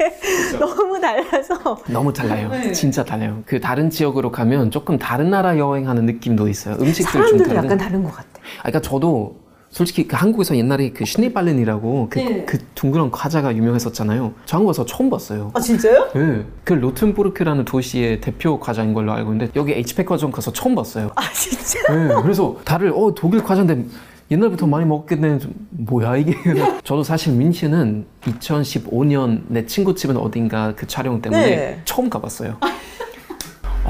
너무 0.59 0.99
달라서 0.99 1.77
너무 1.87 2.11
달라요. 2.11 2.49
네. 2.49 2.71
진짜 2.71 3.05
달라요. 3.05 3.43
그 3.45 3.61
다른 3.61 3.89
지역으로 3.89 4.31
가면 4.31 4.71
조금 4.71 4.97
다른 4.97 5.29
나라 5.29 5.57
여행하는 5.57 6.05
느낌도 6.07 6.47
있어요. 6.49 6.75
음식들 6.81 7.03
좀 7.03 7.21
사람들도 7.21 7.43
다른. 7.53 7.63
약간 7.63 7.77
다른 7.77 8.03
것 8.03 8.11
같아. 8.11 8.27
아, 8.59 8.63
그러니까 8.63 8.81
저도 8.81 9.47
솔직히 9.69 10.07
그 10.07 10.15
한국에서 10.15 10.55
옛날에 10.55 10.91
그 10.91 11.05
시네발렌이라고 11.05 12.07
그, 12.09 12.19
네. 12.19 12.45
그 12.45 12.57
둥그런 12.73 13.11
과자가 13.11 13.55
유명했었잖아요. 13.55 14.33
저 14.45 14.57
한국에서 14.57 14.85
처음 14.85 15.09
봤어요. 15.09 15.51
아 15.53 15.59
진짜요? 15.59 16.09
네. 16.13 16.45
그 16.63 16.73
로튼부르크라는 16.73 17.65
도시의 17.65 18.21
대표 18.21 18.59
과자인 18.59 18.93
걸로 18.93 19.11
알고 19.11 19.33
있는데 19.33 19.51
여기 19.55 19.73
H백화점 19.73 20.31
가서 20.31 20.53
처음 20.53 20.73
봤어요. 20.75 21.11
아 21.15 21.31
진짜? 21.33 21.79
네. 21.93 22.13
그래서 22.21 22.57
다들 22.63 22.91
어 22.95 23.13
독일 23.13 23.43
과자인데 23.43 23.83
옛날부터 24.31 24.67
많이 24.67 24.85
먹겠네. 24.85 25.39
좀 25.39 25.53
뭐야 25.69 26.17
이게? 26.17 26.33
저도 26.83 27.03
사실 27.03 27.33
민치는 27.33 28.05
2015년 28.21 29.43
내 29.47 29.65
친구 29.65 29.95
집은 29.95 30.17
어딘가 30.17 30.73
그 30.75 30.87
촬영 30.87 31.21
때문에 31.21 31.55
네. 31.55 31.81
처음 31.85 32.09
가봤어요. 32.09 32.57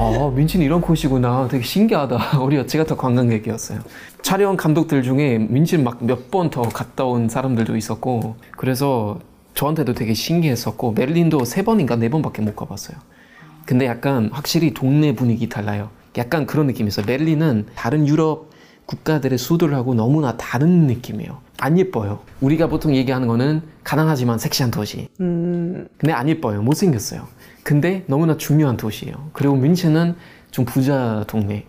아, 0.00 0.30
민치는 0.34 0.64
이런 0.64 0.80
곳이구나. 0.80 1.48
되게 1.50 1.64
신기하다. 1.64 2.38
우리가 2.40 2.66
제가 2.66 2.84
더 2.84 2.96
관광객이었어요. 2.96 3.80
촬영 4.22 4.56
감독들 4.56 5.02
중에 5.02 5.38
민치는 5.38 5.82
막 5.84 5.98
몇 6.02 6.30
번 6.30 6.50
더 6.50 6.62
갔다 6.62 7.04
온 7.04 7.28
사람들도 7.28 7.76
있었고, 7.76 8.36
그래서 8.56 9.18
저한테도 9.54 9.94
되게 9.94 10.14
신기했었고, 10.14 10.94
베를린도 10.94 11.44
세 11.44 11.62
번인가 11.64 11.96
네 11.96 12.08
번밖에 12.10 12.42
못 12.42 12.54
가봤어요. 12.54 12.96
근데 13.66 13.86
약간 13.86 14.30
확실히 14.32 14.72
동네 14.72 15.14
분위기 15.14 15.48
달라요. 15.48 15.90
약간 16.16 16.46
그런 16.46 16.66
느낌이 16.68 16.88
있어요. 16.88 17.04
베를린은 17.04 17.66
다른 17.74 18.06
유럽 18.06 18.50
국가들의 18.86 19.36
수도하고 19.36 19.94
너무나 19.94 20.36
다른 20.36 20.86
느낌이에요. 20.86 21.38
안 21.58 21.76
예뻐요. 21.76 22.20
우리가 22.40 22.68
보통 22.68 22.94
얘기하는 22.94 23.26
거는 23.28 23.62
가난하지만 23.84 24.38
섹시한 24.38 24.70
도시. 24.70 25.08
음, 25.20 25.86
근데 25.98 26.12
안 26.12 26.28
예뻐요. 26.28 26.62
못생겼어요. 26.62 27.26
근데 27.68 28.02
너무나 28.06 28.38
중요한 28.38 28.78
도시예요. 28.78 29.28
그리고 29.34 29.54
뮌헨은 29.54 30.14
좀 30.50 30.64
부자 30.64 31.24
동네. 31.26 31.66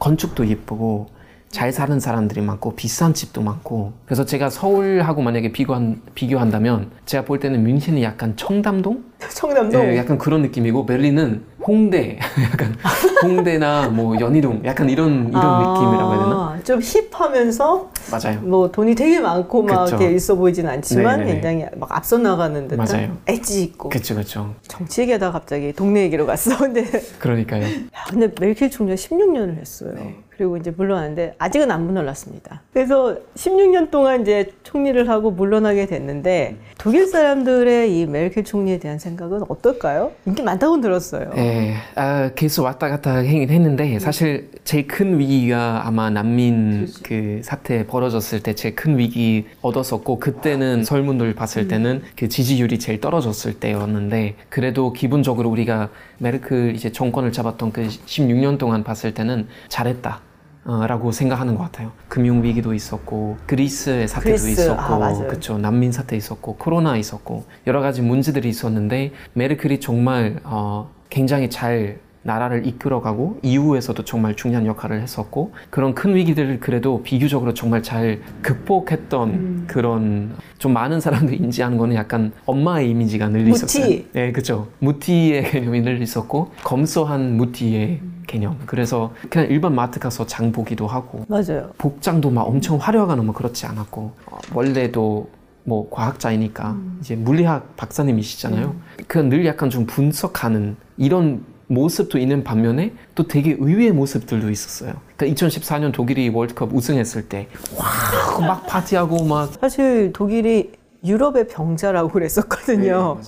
건축도 0.00 0.48
예쁘고 0.48 1.10
잘 1.48 1.70
사는 1.70 2.00
사람들이 2.00 2.40
많고 2.40 2.74
비싼 2.74 3.14
집도 3.14 3.40
많고 3.40 3.92
그래서 4.04 4.24
제가 4.24 4.50
서울하고 4.50 5.22
만약에 5.22 5.52
비교한, 5.52 6.02
비교한다면 6.16 6.90
제가 7.06 7.24
볼 7.24 7.38
때는 7.38 7.62
뮌헨이 7.62 8.02
약간 8.02 8.34
청담동? 8.36 9.04
청담동. 9.30 9.80
네, 9.80 9.96
약간 9.96 10.18
그런 10.18 10.42
느낌이고 10.42 10.86
베를린은 10.86 11.44
홍대 11.78 12.18
약간 12.50 12.74
홍대나 13.22 13.88
뭐 13.90 14.18
연희동 14.18 14.62
약간 14.64 14.88
이런 14.88 15.28
이런 15.28 15.58
느낌이라고 15.58 16.12
해야 16.14 16.22
되나? 16.24 16.34
아, 16.34 16.58
좀 16.64 16.80
힙하면서 16.80 17.90
맞아요. 18.10 18.40
뭐 18.40 18.70
돈이 18.72 18.94
되게 18.94 19.20
많고 19.20 19.62
막 19.64 19.84
그쵸. 19.84 19.96
이렇게 19.96 20.14
있어 20.14 20.34
보이진 20.34 20.66
않지만 20.66 21.18
네네네. 21.20 21.32
굉장히 21.40 21.66
막 21.76 21.94
앞서 21.94 22.16
나가는 22.16 22.66
듯한 22.66 22.86
맞아요. 22.86 23.16
엣지 23.26 23.62
있고 23.64 23.90
그쵸 23.90 24.14
그쵸. 24.16 24.54
정치 24.62 25.02
얘기하다 25.02 25.30
갑자기 25.30 25.74
동네 25.74 26.02
얘기로 26.04 26.24
갔어. 26.24 26.56
근데 26.58 26.84
그러니까요. 27.18 27.64
야, 27.64 27.68
근데 28.08 28.30
멜킬 28.40 28.70
총리가 28.70 28.96
16년을 28.96 29.58
했어요. 29.58 29.92
네. 29.94 30.16
그리고 30.38 30.56
이제 30.56 30.70
물러났는데 30.70 31.34
아직은 31.38 31.68
안 31.72 31.84
물러났습니다. 31.84 32.62
그래서 32.72 33.16
16년 33.34 33.90
동안 33.90 34.22
이제 34.22 34.52
총리를 34.62 35.08
하고 35.08 35.32
물러나게 35.32 35.86
됐는데 35.86 36.56
독일 36.78 37.08
사람들의 37.08 37.98
이 37.98 38.06
멜킬 38.06 38.44
총리에 38.44 38.78
대한 38.78 39.00
생각은 39.00 39.42
어떨까요? 39.48 40.12
인기 40.26 40.42
많다고 40.42 40.80
들었어요. 40.80 41.32
네, 41.34 41.74
아, 41.96 42.30
계속 42.36 42.62
왔다 42.62 42.88
갔다 42.88 43.16
하긴 43.16 43.50
했는데 43.50 43.98
사실 43.98 44.48
제일 44.62 44.86
큰 44.86 45.18
위기가 45.18 45.84
아마 45.84 46.08
난민 46.08 46.86
그 47.02 47.40
사태 47.42 47.84
벌어졌을 47.84 48.40
때 48.40 48.54
제일 48.54 48.76
큰 48.76 48.96
위기 48.96 49.44
얻었었고 49.60 50.20
그때는 50.20 50.84
설문을 50.84 51.34
봤을 51.34 51.66
때는 51.66 52.02
그 52.14 52.28
지지율이 52.28 52.78
제일 52.78 53.00
떨어졌을 53.00 53.54
때였는데 53.54 54.36
그래도 54.48 54.92
기본적으로 54.92 55.50
우리가 55.50 55.88
메르클 56.18 56.76
이제 56.76 56.92
정권을 56.92 57.32
잡았던 57.32 57.72
그 57.72 57.88
16년 57.88 58.56
동안 58.56 58.84
봤을 58.84 59.12
때는 59.14 59.48
잘했다. 59.68 60.27
어, 60.68 60.86
라고 60.86 61.12
생각하는 61.12 61.54
것 61.54 61.62
같아요. 61.62 61.92
금융 62.08 62.42
위기도 62.42 62.74
있었고 62.74 63.38
그리스의 63.46 64.06
사태도 64.06 64.28
그리스, 64.28 64.50
있었고 64.50 65.02
아. 65.02 65.26
그쵸 65.26 65.56
난민 65.56 65.92
사태 65.92 66.14
있었고 66.14 66.56
코로나 66.56 66.98
있었고 66.98 67.44
여러 67.66 67.80
가지 67.80 68.02
문제들이 68.02 68.50
있었는데 68.50 69.12
메르클이 69.32 69.80
정말 69.80 70.40
어, 70.44 70.90
굉장히 71.08 71.48
잘 71.48 72.00
나라를 72.28 72.66
이끌어가고 72.66 73.38
이후에서도 73.42 74.04
정말 74.04 74.36
중요한 74.36 74.66
역할을 74.66 75.00
했었고 75.00 75.52
그런 75.70 75.94
큰 75.94 76.14
위기들을 76.14 76.60
그래도 76.60 77.02
비교적으로 77.02 77.54
정말 77.54 77.82
잘 77.82 78.20
극복했던 78.42 79.28
음. 79.30 79.64
그런 79.66 80.34
좀 80.58 80.74
많은 80.74 81.00
사람들이 81.00 81.38
인지하는 81.38 81.78
거는 81.78 81.96
약간 81.96 82.32
엄마의 82.44 82.90
이미지가 82.90 83.28
늘 83.30 83.48
있었어요. 83.48 83.84
무티. 83.84 84.08
네, 84.12 84.32
그렇죠. 84.32 84.68
무티의 84.80 85.44
개념이 85.50 85.80
늘 85.80 86.02
있었고 86.02 86.52
검소한 86.64 87.38
무티의 87.38 88.00
음. 88.02 88.22
개념. 88.26 88.58
그래서 88.66 89.14
그냥 89.30 89.48
일반 89.48 89.74
마트 89.74 89.98
가서 89.98 90.26
장 90.26 90.52
보기도 90.52 90.86
하고 90.86 91.24
맞아요. 91.28 91.70
복장도 91.78 92.30
막 92.30 92.42
엄청 92.42 92.76
화려하거나 92.76 93.22
뭐 93.22 93.34
그렇지 93.34 93.64
않았고 93.64 94.12
어, 94.26 94.38
원래도 94.52 95.30
뭐 95.64 95.88
과학자이니까 95.90 96.76
이제 97.00 97.16
물리학 97.16 97.76
박사님이시잖아요. 97.76 98.74
그냥 99.06 99.28
늘 99.30 99.46
약간 99.46 99.70
좀 99.70 99.86
분석하는 99.86 100.76
이런 100.98 101.42
모습도 101.68 102.18
있는 102.18 102.42
반면에 102.44 102.92
또 103.14 103.26
되게 103.28 103.56
의외의 103.58 103.92
모습들도 103.92 104.50
있었어요. 104.50 104.94
그러니까 105.16 105.46
2014년 105.46 105.92
독일이 105.92 106.28
월드컵 106.30 106.72
우승했을 106.74 107.28
때 107.28 107.46
와 107.76 108.40
막 108.40 108.66
파티하고 108.66 109.24
막 109.24 109.52
사실 109.60 110.12
독일이 110.12 110.72
유럽의 111.04 111.48
병자라고 111.48 112.08
그랬었거든요. 112.08 113.18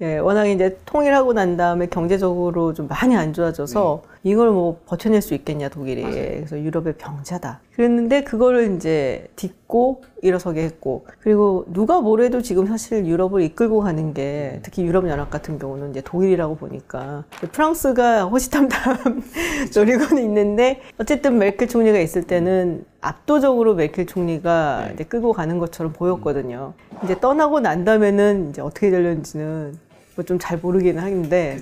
예, 0.00 0.18
워낙 0.18 0.46
이제 0.46 0.78
통일하고 0.86 1.32
난 1.32 1.56
다음에 1.56 1.86
경제적으로 1.86 2.72
좀 2.74 2.88
많이 2.88 3.16
안 3.16 3.32
좋아져서 3.32 4.02
이걸 4.26 4.50
뭐 4.50 4.80
버텨낼 4.86 5.20
수 5.20 5.34
있겠냐 5.34 5.68
독일이 5.68 6.02
맞아요. 6.02 6.14
그래서 6.14 6.58
유럽의 6.58 6.94
병자다 6.94 7.60
그랬는데 7.76 8.24
그거를 8.24 8.74
이제 8.74 9.28
딛고 9.36 10.02
일어서게 10.22 10.62
했고 10.62 11.04
그리고 11.20 11.66
누가 11.68 12.00
뭐래도 12.00 12.40
지금 12.40 12.66
사실 12.66 13.04
유럽을 13.06 13.42
이끌고 13.42 13.80
가는 13.80 14.14
게 14.14 14.60
특히 14.62 14.82
유럽 14.84 15.06
연합 15.10 15.28
같은 15.28 15.58
경우는 15.58 15.90
이제 15.90 16.00
독일이라고 16.00 16.56
보니까 16.56 17.24
프랑스가 17.52 18.24
호시탐탐 18.24 19.22
노리고는 19.76 20.22
있는데 20.24 20.80
어쨌든 20.98 21.36
메르켈 21.36 21.68
총리가 21.68 21.98
있을 21.98 22.22
때는 22.22 22.86
압도적으로 23.02 23.74
메르켈 23.74 24.06
총리가 24.06 24.84
네. 24.88 24.94
이제 24.94 25.04
끌고 25.04 25.34
가는 25.34 25.58
것처럼 25.58 25.92
보였거든요. 25.92 26.72
이제 27.04 27.20
떠나고 27.20 27.60
난 27.60 27.84
다음에는 27.84 28.48
이제 28.50 28.62
어떻게 28.62 28.90
될는지는 28.90 29.76
뭐 30.16 30.24
좀 30.24 30.38
잘 30.38 30.58
모르기는 30.58 31.02
하는데 31.02 31.58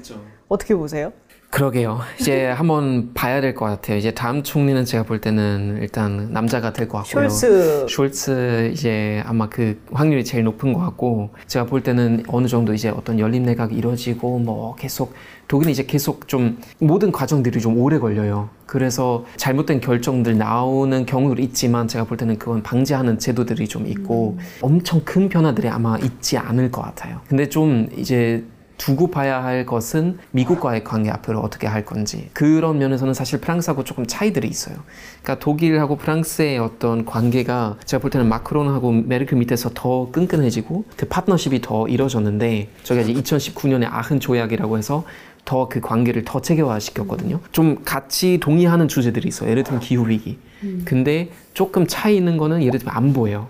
어떻게 0.48 0.74
보세요? 0.76 1.12
그러게요. 1.52 2.00
이제 2.18 2.46
한번 2.46 3.10
봐야 3.12 3.42
될 3.42 3.54
것 3.54 3.66
같아요. 3.66 3.98
이제 3.98 4.10
다음 4.10 4.42
총리는 4.42 4.86
제가 4.86 5.02
볼 5.04 5.20
때는 5.20 5.78
일단 5.82 6.28
남자가 6.32 6.72
될 6.72 6.88
것 6.88 6.98
같고요. 7.04 7.28
숄츠 7.28 7.86
숄츠 7.86 8.72
이제 8.72 9.22
아마 9.26 9.50
그 9.50 9.78
확률이 9.92 10.24
제일 10.24 10.44
높은 10.44 10.72
것 10.72 10.80
같고 10.80 11.28
제가 11.46 11.66
볼 11.66 11.82
때는 11.82 12.24
어느 12.28 12.46
정도 12.46 12.72
이제 12.72 12.88
어떤 12.88 13.18
연립 13.18 13.42
내각이 13.42 13.74
이루어지고 13.76 14.38
뭐 14.38 14.74
계속 14.76 15.12
독일은 15.48 15.70
이제 15.72 15.84
계속 15.84 16.26
좀 16.26 16.58
모든 16.78 17.12
과정들이 17.12 17.60
좀 17.60 17.76
오래 17.78 17.98
걸려요. 17.98 18.48
그래서 18.64 19.26
잘못된 19.36 19.82
결정들 19.82 20.38
나오는 20.38 21.04
경우도 21.04 21.42
있지만 21.42 21.86
제가 21.86 22.04
볼 22.04 22.16
때는 22.16 22.38
그건 22.38 22.62
방지하는 22.62 23.18
제도들이 23.18 23.68
좀 23.68 23.86
있고 23.86 24.38
엄청 24.62 25.02
큰 25.04 25.28
변화들이 25.28 25.68
아마 25.68 25.98
있지 25.98 26.38
않을 26.38 26.70
것 26.70 26.80
같아요. 26.80 27.20
근데 27.28 27.50
좀 27.50 27.88
이제 27.94 28.42
두고 28.82 29.12
봐야 29.12 29.44
할 29.44 29.64
것은 29.64 30.18
미국과의 30.32 30.82
관계 30.82 31.08
앞으로 31.08 31.38
어떻게 31.38 31.68
할 31.68 31.84
건지 31.84 32.30
그런 32.32 32.78
면에서는 32.78 33.14
사실 33.14 33.40
프랑스하고 33.40 33.84
조금 33.84 34.08
차이들이 34.08 34.48
있어요. 34.48 34.74
그러니까 35.22 35.38
독일하고 35.38 35.96
프랑스의 35.96 36.58
어떤 36.58 37.04
관계가 37.04 37.76
제가 37.84 38.00
볼 38.00 38.10
때는 38.10 38.28
마크론하고 38.28 38.90
메르켈 38.90 39.38
밑에서 39.38 39.70
더 39.72 40.10
끈끈해지고 40.10 40.84
그 40.96 41.06
파트너십이 41.06 41.60
더 41.60 41.86
이뤄졌는데 41.86 42.70
저희가 42.82 43.08
이제 43.08 43.20
2019년에 43.22 43.86
아흔 43.88 44.18
조약이라고 44.18 44.76
해서 44.78 45.04
더 45.44 45.62
그 45.62 45.80
관계를 45.80 46.24
더 46.24 46.40
체계화 46.40 46.80
시켰거든요. 46.80 47.38
좀 47.52 47.82
같이 47.84 48.38
동의하는 48.40 48.88
주제들이 48.88 49.28
있어요. 49.28 49.48
예를 49.50 49.62
들면 49.62 49.80
기후 49.80 50.08
위기. 50.08 50.38
근데 50.84 51.30
조금 51.54 51.86
차이 51.86 52.16
있는 52.16 52.36
거는 52.36 52.64
예를 52.64 52.80
들면 52.80 52.96
안보예요. 52.96 53.46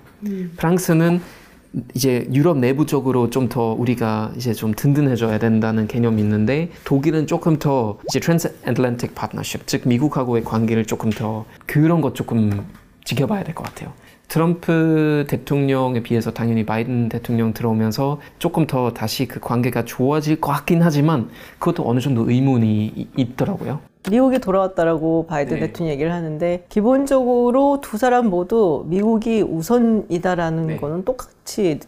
프랑스는 0.58 1.22
이제 1.94 2.28
유럽 2.32 2.58
내부적으로 2.58 3.30
좀 3.30 3.48
더 3.48 3.72
우리가 3.72 4.32
이제 4.36 4.52
좀 4.54 4.72
든든해져야 4.74 5.38
된다는 5.38 5.86
개념이 5.88 6.20
있는데 6.22 6.70
독일은 6.84 7.26
조금 7.26 7.58
더 7.58 7.98
이제 8.08 8.20
transatlantic 8.20 9.14
partnership 9.14 9.66
즉 9.66 9.82
미국하고의 9.86 10.44
관계를 10.44 10.84
조금 10.86 11.10
더 11.10 11.44
그런 11.66 12.00
것 12.00 12.14
조금 12.14 12.64
지켜봐야 13.04 13.42
될 13.44 13.54
것 13.54 13.64
같아요. 13.64 13.92
트럼프 14.32 15.26
대통령에 15.28 16.02
비해서 16.02 16.30
당연히 16.32 16.64
바이든 16.64 17.10
대통령 17.10 17.52
들어오면서 17.52 18.18
조금 18.38 18.66
더 18.66 18.94
다시 18.94 19.28
그 19.28 19.40
관계가 19.40 19.84
좋아질 19.84 20.40
것 20.40 20.50
같긴 20.52 20.80
하지만 20.80 21.28
그것도 21.58 21.86
어느 21.86 22.00
정도 22.00 22.30
의문이 22.30 22.92
이- 22.96 23.08
있더라고요. 23.14 23.80
미국이 24.10 24.38
돌아왔다라고 24.38 25.26
바이든 25.26 25.56
네. 25.60 25.66
대통령 25.66 25.92
얘기를 25.92 26.14
하는데 26.14 26.64
기본적으로 26.70 27.82
두 27.82 27.98
사람 27.98 28.30
모두 28.30 28.86
미국이 28.88 29.42
우선이다라는 29.42 30.66
네. 30.66 30.76
거는 30.78 31.04
똑같이 31.04 31.78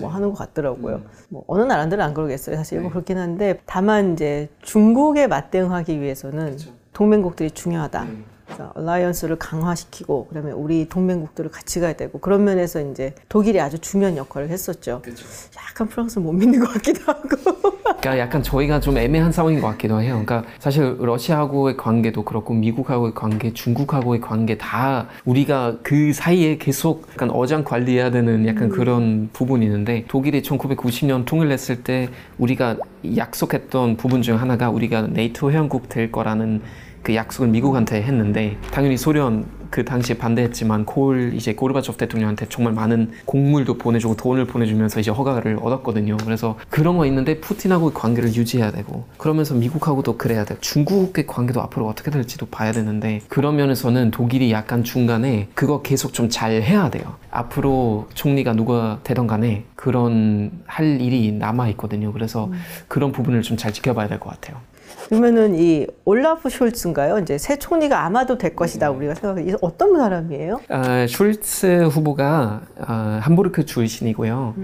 뭐 0.00 0.08
하는 0.08 0.28
것 0.30 0.38
같더라고요. 0.38 1.00
뭐 1.30 1.42
어느 1.48 1.62
나라들은 1.62 2.04
안 2.04 2.14
그러겠어요. 2.14 2.54
사실 2.54 2.78
네. 2.78 2.82
뭐 2.82 2.92
그렇긴 2.92 3.18
한데 3.18 3.58
다만 3.66 4.12
이제 4.12 4.48
중국에 4.60 5.26
맞대응하기 5.26 6.00
위해서는 6.00 6.44
그렇죠. 6.46 6.70
동맹국들이 6.92 7.50
중요하다. 7.50 8.04
네. 8.04 8.10
그래서 8.52 8.72
얼라이언스를 8.74 9.36
강화시키고 9.36 10.26
그다음에 10.26 10.52
우리 10.52 10.88
동맹국들을 10.88 11.50
같이 11.50 11.80
가야 11.80 11.94
되고 11.94 12.18
그런 12.18 12.44
면에서 12.44 12.80
이제 12.80 13.14
독일이 13.28 13.60
아주 13.60 13.78
중요한 13.78 14.16
역할을 14.16 14.50
했었죠. 14.50 15.00
그렇죠. 15.02 15.24
약간 15.56 15.88
프랑스를 15.88 16.22
못 16.22 16.32
믿는 16.32 16.60
것 16.60 16.72
같기도 16.74 17.00
하고. 17.10 17.28
그러니까 17.82 18.18
약간 18.18 18.42
저희가 18.42 18.80
좀 18.80 18.98
애매한 18.98 19.32
상황인 19.32 19.60
것 19.60 19.68
같기도 19.68 20.00
해요. 20.00 20.22
그러니까 20.24 20.44
사실 20.58 20.96
러시아하고의 21.00 21.76
관계도 21.76 22.24
그렇고 22.24 22.52
미국하고의 22.52 23.14
관계, 23.14 23.52
중국하고의 23.52 24.20
관계 24.20 24.58
다 24.58 25.08
우리가 25.24 25.78
그 25.82 26.12
사이에 26.12 26.58
계속 26.58 27.06
약간 27.12 27.30
어장 27.30 27.64
관리해야 27.64 28.10
되는 28.10 28.46
약간 28.46 28.68
그런 28.68 29.30
부분이 29.32 29.64
있는데 29.64 30.04
독일이 30.08 30.42
1990년 30.42 31.24
통일했을 31.24 31.82
때 31.82 32.08
우리가 32.38 32.76
약속했던 33.16 33.96
부분 33.96 34.22
중 34.22 34.40
하나가 34.40 34.70
우리가 34.70 35.02
네이토 35.02 35.50
회원국 35.50 35.88
될 35.88 36.12
거라는 36.12 36.60
그 37.02 37.14
약속을 37.14 37.48
미국한테 37.48 38.02
했는데 38.02 38.56
당연히 38.70 38.96
소련 38.96 39.44
그 39.70 39.86
당시에 39.86 40.18
반대했지만 40.18 40.84
콜 40.84 41.32
이제 41.34 41.54
고르바초프 41.54 41.96
대통령한테 41.96 42.44
정말 42.50 42.74
많은 42.74 43.10
곡물도 43.24 43.78
보내주고 43.78 44.16
돈을 44.16 44.44
보내주면서 44.44 45.00
이제 45.00 45.10
허가를 45.10 45.58
얻었거든요. 45.62 46.18
그래서 46.18 46.58
그런 46.68 46.98
거 46.98 47.06
있는데 47.06 47.40
푸틴하고 47.40 47.90
관계를 47.94 48.34
유지해야 48.34 48.70
되고 48.70 49.06
그러면서 49.16 49.54
미국하고도 49.54 50.18
그래야 50.18 50.44
되고 50.44 50.60
중국의 50.60 51.26
관계도 51.26 51.62
앞으로 51.62 51.88
어떻게 51.88 52.10
될지도 52.10 52.44
봐야 52.46 52.70
되는데 52.72 53.22
그런 53.28 53.56
면에서는 53.56 54.10
독일이 54.10 54.52
약간 54.52 54.84
중간에 54.84 55.48
그거 55.54 55.80
계속 55.80 56.12
좀 56.12 56.28
잘 56.28 56.62
해야 56.62 56.90
돼요. 56.90 57.14
앞으로 57.30 58.08
총리가 58.14 58.52
누가 58.52 59.00
되던 59.04 59.26
간에 59.26 59.64
그런 59.74 60.50
할 60.66 61.00
일이 61.00 61.32
남아 61.32 61.68
있거든요. 61.70 62.12
그래서 62.12 62.50
그런 62.88 63.10
부분을 63.10 63.40
좀 63.40 63.56
잘 63.56 63.72
지켜봐야 63.72 64.06
될 64.08 64.20
것 64.20 64.28
같아요. 64.30 64.58
그러면은 65.06 65.54
이 65.54 65.86
올라프 66.04 66.48
숄츠인가요? 66.48 67.22
이제 67.22 67.38
새 67.38 67.58
총리가 67.58 68.04
아마도 68.04 68.38
될 68.38 68.56
것이다 68.56 68.90
우리가 68.90 69.14
생각해. 69.14 69.50
이 69.50 69.54
어떤 69.60 69.96
사람이에요? 69.96 70.60
아, 70.68 71.06
슐츠 71.06 71.84
후보가 71.84 72.62
아, 72.80 73.20
함부르크 73.22 73.66
출신이고요. 73.66 74.54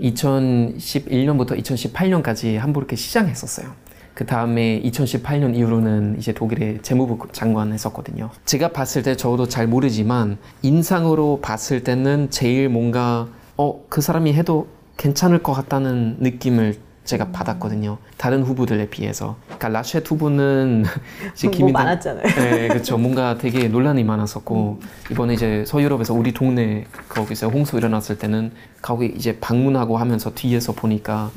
2011년부터 0.00 1.58
2018년까지 1.58 2.56
함부르크 2.56 2.96
시장했었어요. 2.96 3.68
그 4.14 4.26
다음에 4.26 4.82
2018년 4.82 5.54
이후로는 5.54 6.16
이제 6.18 6.32
독일의 6.32 6.80
재무부 6.82 7.28
장관 7.30 7.72
했었거든요. 7.72 8.30
제가 8.46 8.68
봤을 8.72 9.04
때 9.04 9.14
저도 9.14 9.46
잘 9.46 9.68
모르지만 9.68 10.38
인상으로 10.62 11.38
봤을 11.40 11.84
때는 11.84 12.28
제일 12.30 12.68
뭔가 12.68 13.28
어, 13.56 13.84
그 13.88 14.00
사람이 14.00 14.32
해도 14.32 14.66
괜찮을 14.96 15.42
것 15.44 15.52
같다는 15.52 16.16
느낌을 16.18 16.76
제가 17.08 17.28
받았거든요. 17.32 17.96
다른 18.18 18.42
후보들에 18.42 18.90
비해서. 18.90 19.36
그러니까 19.46 19.68
라셰 19.70 20.02
후보는 20.06 20.84
이제 21.34 21.48
뭐 21.48 21.56
김인당- 21.56 21.72
많았잖아요. 21.72 22.22
네, 22.22 22.68
그렇죠. 22.68 22.98
뭔가 22.98 23.38
되게 23.38 23.66
논란이 23.68 24.04
많았었고 24.04 24.80
이번에 25.10 25.32
이제 25.32 25.64
서유럽에서 25.66 26.12
우리 26.12 26.32
동네 26.32 26.84
거기서 27.08 27.48
홍수 27.48 27.78
일어났을 27.78 28.18
때는 28.18 28.52
거기 28.82 29.06
이제 29.06 29.38
방문하고 29.40 29.96
하면서 29.96 30.34
뒤에서 30.34 30.72
보니까 30.72 31.30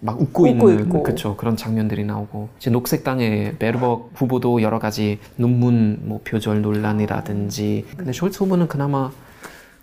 막 0.00 0.20
웃고, 0.20 0.44
웃고 0.44 0.70
있는 0.70 0.84
있고. 0.86 1.02
그렇죠. 1.02 1.36
그런 1.36 1.56
장면들이 1.56 2.04
나오고 2.04 2.50
이제 2.58 2.70
녹색당의 2.70 3.56
베르벅 3.58 4.12
후보도 4.14 4.62
여러 4.62 4.78
가지 4.78 5.18
논문 5.34 5.98
뭐 6.04 6.20
표절 6.22 6.62
논란이라든지 6.62 7.86
근데 7.96 8.12
숄츠 8.12 8.40
후보는 8.42 8.68
그나마 8.68 9.10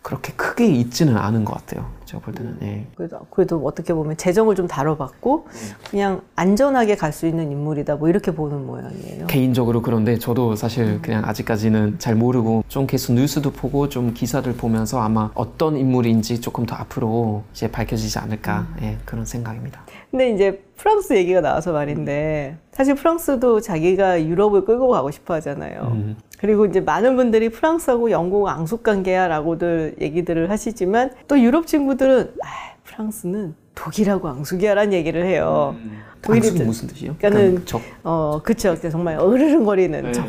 그렇게 0.05 0.33
크게 0.33 0.67
있지는 0.67 1.17
않은 1.17 1.45
것 1.45 1.55
같아요. 1.55 1.89
제가 2.05 2.21
볼 2.21 2.31
때는. 2.35 2.57
네. 2.59 2.85
그래도, 2.95 3.17
그래도 3.31 3.59
어떻게 3.65 3.91
보면 3.91 4.15
재정을 4.17 4.53
좀 4.55 4.67
다뤄봤고 4.67 5.47
그냥 5.89 6.21
안전하게 6.35 6.95
갈 6.95 7.11
수 7.11 7.25
있는 7.25 7.51
인물이다 7.51 7.95
뭐 7.95 8.07
이렇게 8.07 8.29
보는 8.31 8.67
모양이에요. 8.67 9.25
개인적으로 9.25 9.81
그런데 9.81 10.19
저도 10.19 10.55
사실 10.55 11.01
그냥 11.01 11.23
아직까지는 11.25 11.97
잘 11.97 12.13
모르고 12.13 12.65
좀 12.67 12.85
계속 12.85 13.13
뉴스도 13.13 13.51
보고 13.51 13.89
좀 13.89 14.13
기사를 14.13 14.51
보면서 14.53 14.99
아마 14.99 15.31
어떤 15.33 15.75
인물인지 15.75 16.39
조금 16.39 16.67
더 16.67 16.75
앞으로 16.75 17.43
이제 17.53 17.71
밝혀지지 17.71 18.19
않을까 18.19 18.67
예, 18.83 18.97
그런 19.05 19.25
생각입니다. 19.25 19.85
근데 20.11 20.29
이제 20.31 20.61
프랑스 20.75 21.13
얘기가 21.13 21.41
나와서 21.41 21.71
말인데 21.71 22.57
사실 22.71 22.93
프랑스도 22.95 23.61
자기가 23.61 24.23
유럽을 24.25 24.65
끌고 24.65 24.89
가고 24.89 25.09
싶어 25.09 25.33
하잖아요. 25.35 25.89
음. 25.93 26.17
그리고 26.37 26.65
이제 26.65 26.79
많은 26.81 27.15
분들이 27.15 27.49
프랑스하고 27.49 28.11
영국 28.11 28.47
앙숙 28.47 28.83
관계야라고들 28.83 29.95
얘기들을 30.01 30.49
하시지만 30.49 31.11
또 31.27 31.39
유럽 31.39 31.67
친구들은 31.67 32.31
아, 32.43 32.47
프랑스는 32.83 33.55
독일하고 33.73 34.27
앙숙이야라는 34.27 34.93
얘기를 34.93 35.25
해요. 35.25 35.75
독일이 36.21 36.47
앙숙이 36.47 36.59
또- 36.59 36.65
무슨 36.65 36.87
뜻이요? 36.87 37.15
그러니까는 37.17 37.53
약간 37.55 37.65
적. 37.65 37.81
어, 38.03 38.41
그쵸. 38.43 38.75
정말 38.89 39.17
으르렁거리는 39.19 40.13
저- 40.13 40.23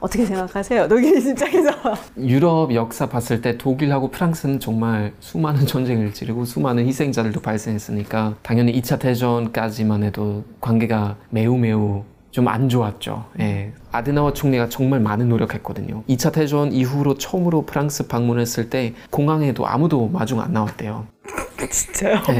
어떻게 0.00 0.24
생각하세요? 0.24 0.86
독일 0.88 1.16
입장에서. 1.28 1.70
유럽 2.18 2.72
역사 2.72 3.08
봤을 3.08 3.40
때 3.40 3.58
독일하고 3.58 4.10
프랑스는 4.12 4.60
정말 4.60 5.12
수많은 5.18 5.66
전쟁을 5.66 6.12
치르고 6.14 6.44
수많은 6.44 6.86
희생자들도 6.86 7.40
발생했으니까 7.40 8.34
당연히 8.42 8.80
2차 8.80 8.98
대전까지만 9.00 10.04
해도 10.04 10.44
관계가 10.60 11.16
매우 11.30 11.56
매우 11.58 12.04
좀 12.30 12.48
안 12.48 12.68
좋았죠. 12.68 13.24
예. 13.40 13.72
아드나워 13.92 14.32
총리가 14.32 14.68
정말 14.68 15.00
많은 15.00 15.28
노력했거든요. 15.28 16.02
2차 16.08 16.32
대전 16.32 16.72
이후로 16.72 17.14
처음으로 17.18 17.62
프랑스 17.62 18.06
방문했을 18.06 18.70
때 18.70 18.94
공항에도 19.10 19.66
아무도 19.66 20.08
마중 20.08 20.40
안 20.40 20.52
나왔대요. 20.52 21.06
진짜요? 21.70 22.22
네. 22.28 22.38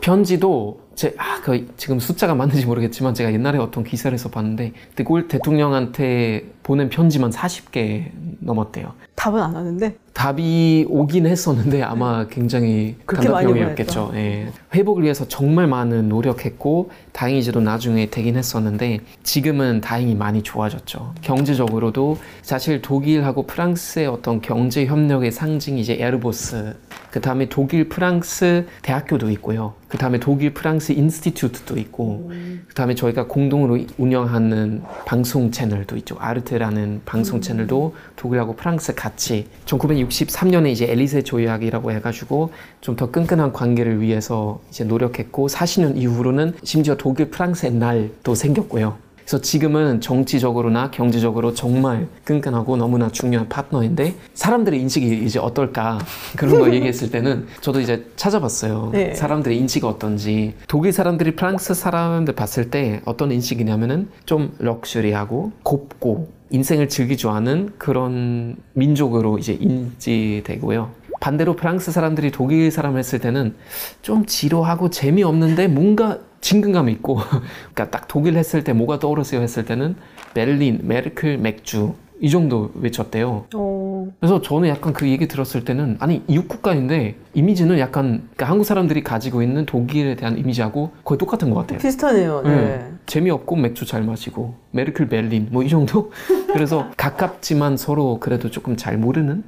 편지도 0.00 0.80
제, 0.94 1.14
아, 1.18 1.40
그 1.42 1.66
지금 1.76 1.98
숫자가 1.98 2.34
맞는지 2.34 2.66
모르겠지만 2.66 3.14
제가 3.14 3.32
옛날에 3.32 3.58
어떤 3.58 3.84
기사에서 3.84 4.30
봤는데 4.30 4.72
데골 4.94 5.28
대통령한테 5.28 6.52
보낸 6.62 6.88
편지만 6.88 7.30
40개 7.30 8.10
넘었대요. 8.40 8.94
답은 9.16 9.40
안 9.40 9.54
하는데. 9.54 9.96
답이 10.12 10.86
오긴 10.88 11.26
했었는데 11.26 11.82
아마 11.82 12.26
굉장히 12.28 12.96
그렇게 13.04 13.28
많이 13.28 13.46
단답형이었겠죠. 13.46 14.12
예. 14.14 14.48
회복을 14.74 15.02
위해서 15.02 15.26
정말 15.26 15.66
많은 15.66 16.08
노력했고 16.08 16.90
다행히도 17.12 17.60
나중에 17.60 18.10
되긴 18.10 18.36
했었는데 18.36 19.00
지금은 19.24 19.80
다행히 19.80 20.14
많이 20.14 20.42
좋아졌죠. 20.42 21.14
경제적으로도 21.20 22.18
사실 22.42 22.80
독일하고 22.80 23.46
프랑스의 23.46 24.06
어떤 24.06 24.40
경제 24.40 24.86
협력의 24.86 25.32
상징이 25.32 25.80
이제 25.80 25.96
에르보스, 25.98 26.76
그 27.10 27.20
다음에 27.20 27.48
독일 27.48 27.88
프랑스 27.88 28.66
대학교도 28.82 29.30
있고요. 29.32 29.74
그 29.88 29.98
다음에 29.98 30.18
독일 30.18 30.54
프랑스 30.54 30.83
인스티튜트도 30.92 31.78
있고, 31.78 32.30
그 32.66 32.74
다음에 32.74 32.94
저희가 32.94 33.26
공동으로 33.26 33.78
운영하는 33.98 34.82
방송 35.06 35.50
채널도 35.50 35.96
있죠. 35.98 36.16
아르테라는 36.18 37.02
방송 37.04 37.40
채널도 37.40 37.94
독일하고 38.16 38.56
프랑스 38.56 38.94
같이 38.94 39.46
1963년에 39.66 40.68
이제 40.70 40.86
엘리세 40.90 41.22
조약이라고 41.22 41.92
해가지고 41.92 42.52
좀 42.80 42.94
더 42.96 43.10
끈끈한 43.10 43.52
관계를 43.52 44.00
위해서 44.00 44.60
이제 44.70 44.84
노력했고 44.84 45.48
40년 45.48 45.96
이후로는 45.96 46.54
심지어 46.62 46.96
독일 46.96 47.30
프랑스의 47.30 47.72
날도 47.72 48.34
생겼고요. 48.34 48.96
그래서 49.24 49.40
지금은 49.40 50.00
정치적으로나 50.02 50.90
경제적으로 50.90 51.54
정말 51.54 52.06
끈끈하고 52.24 52.76
너무나 52.76 53.08
중요한 53.08 53.48
파트너인데 53.48 54.14
사람들의 54.34 54.78
인식이 54.80 55.24
이제 55.24 55.38
어떨까 55.38 55.98
그런 56.36 56.60
거 56.60 56.72
얘기했을 56.72 57.10
때는 57.10 57.46
저도 57.62 57.80
이제 57.80 58.06
찾아봤어요. 58.16 58.90
네. 58.92 59.14
사람들의 59.14 59.56
인식이 59.58 59.86
어떤지 59.86 60.54
독일 60.68 60.92
사람들이 60.92 61.36
프랑스 61.36 61.72
사람들 61.72 62.34
봤을 62.34 62.70
때 62.70 63.00
어떤 63.06 63.32
인식이냐면은 63.32 64.08
좀 64.26 64.54
럭셔리하고 64.58 65.52
곱고 65.62 66.28
인생을 66.50 66.88
즐기 66.88 67.16
좋아하는 67.16 67.72
그런 67.78 68.56
민족으로 68.74 69.38
이제 69.38 69.54
인지되고요. 69.54 70.90
반대로 71.20 71.56
프랑스 71.56 71.90
사람들이 71.90 72.30
독일 72.30 72.70
사람을 72.70 72.98
했을 72.98 73.18
때는 73.18 73.54
좀 74.02 74.26
지루하고 74.26 74.90
재미없는데 74.90 75.68
뭔가 75.68 76.18
친근감 76.48 76.90
있고 76.90 77.16
그러니까 77.72 77.90
딱 77.90 78.06
독일 78.06 78.36
했을 78.36 78.62
때 78.64 78.74
뭐가 78.74 78.98
떠오르세요 78.98 79.40
했을 79.40 79.64
때는 79.64 79.96
베를린, 80.34 80.80
메르클, 80.82 81.38
맥주 81.38 81.94
이 82.20 82.30
정도 82.30 82.70
외쳤대요. 82.74 83.46
어, 83.54 84.06
그래서 84.20 84.40
저는 84.40 84.68
약간 84.68 84.92
그 84.92 85.08
얘기 85.08 85.26
들었을 85.26 85.64
때는 85.64 85.96
아니 86.00 86.22
이웃 86.28 86.46
국가인데 86.46 87.16
이미지는 87.32 87.78
약간 87.78 88.28
그러니까 88.34 88.46
한국 88.46 88.64
사람들이 88.64 89.02
가지고 89.02 89.42
있는 89.42 89.64
독일에 89.66 90.14
대한 90.16 90.36
이미지하고 90.38 90.90
거의 91.02 91.18
똑같은 91.18 91.48
것 91.50 91.60
같아요. 91.60 91.78
비슷하네요. 91.78 92.42
네. 92.42 92.50
음, 92.50 92.98
재미없고 93.06 93.56
맥주 93.56 93.84
잘 93.86 94.02
마시고 94.02 94.54
메르클 94.72 95.08
베를린 95.08 95.48
뭐 95.50 95.62
이 95.64 95.68
정도 95.70 96.12
그래서 96.52 96.90
가깝지만 96.96 97.76
서로 97.78 98.20
그래도 98.20 98.50
조금 98.50 98.76
잘 98.76 98.96
모르는 98.98 99.42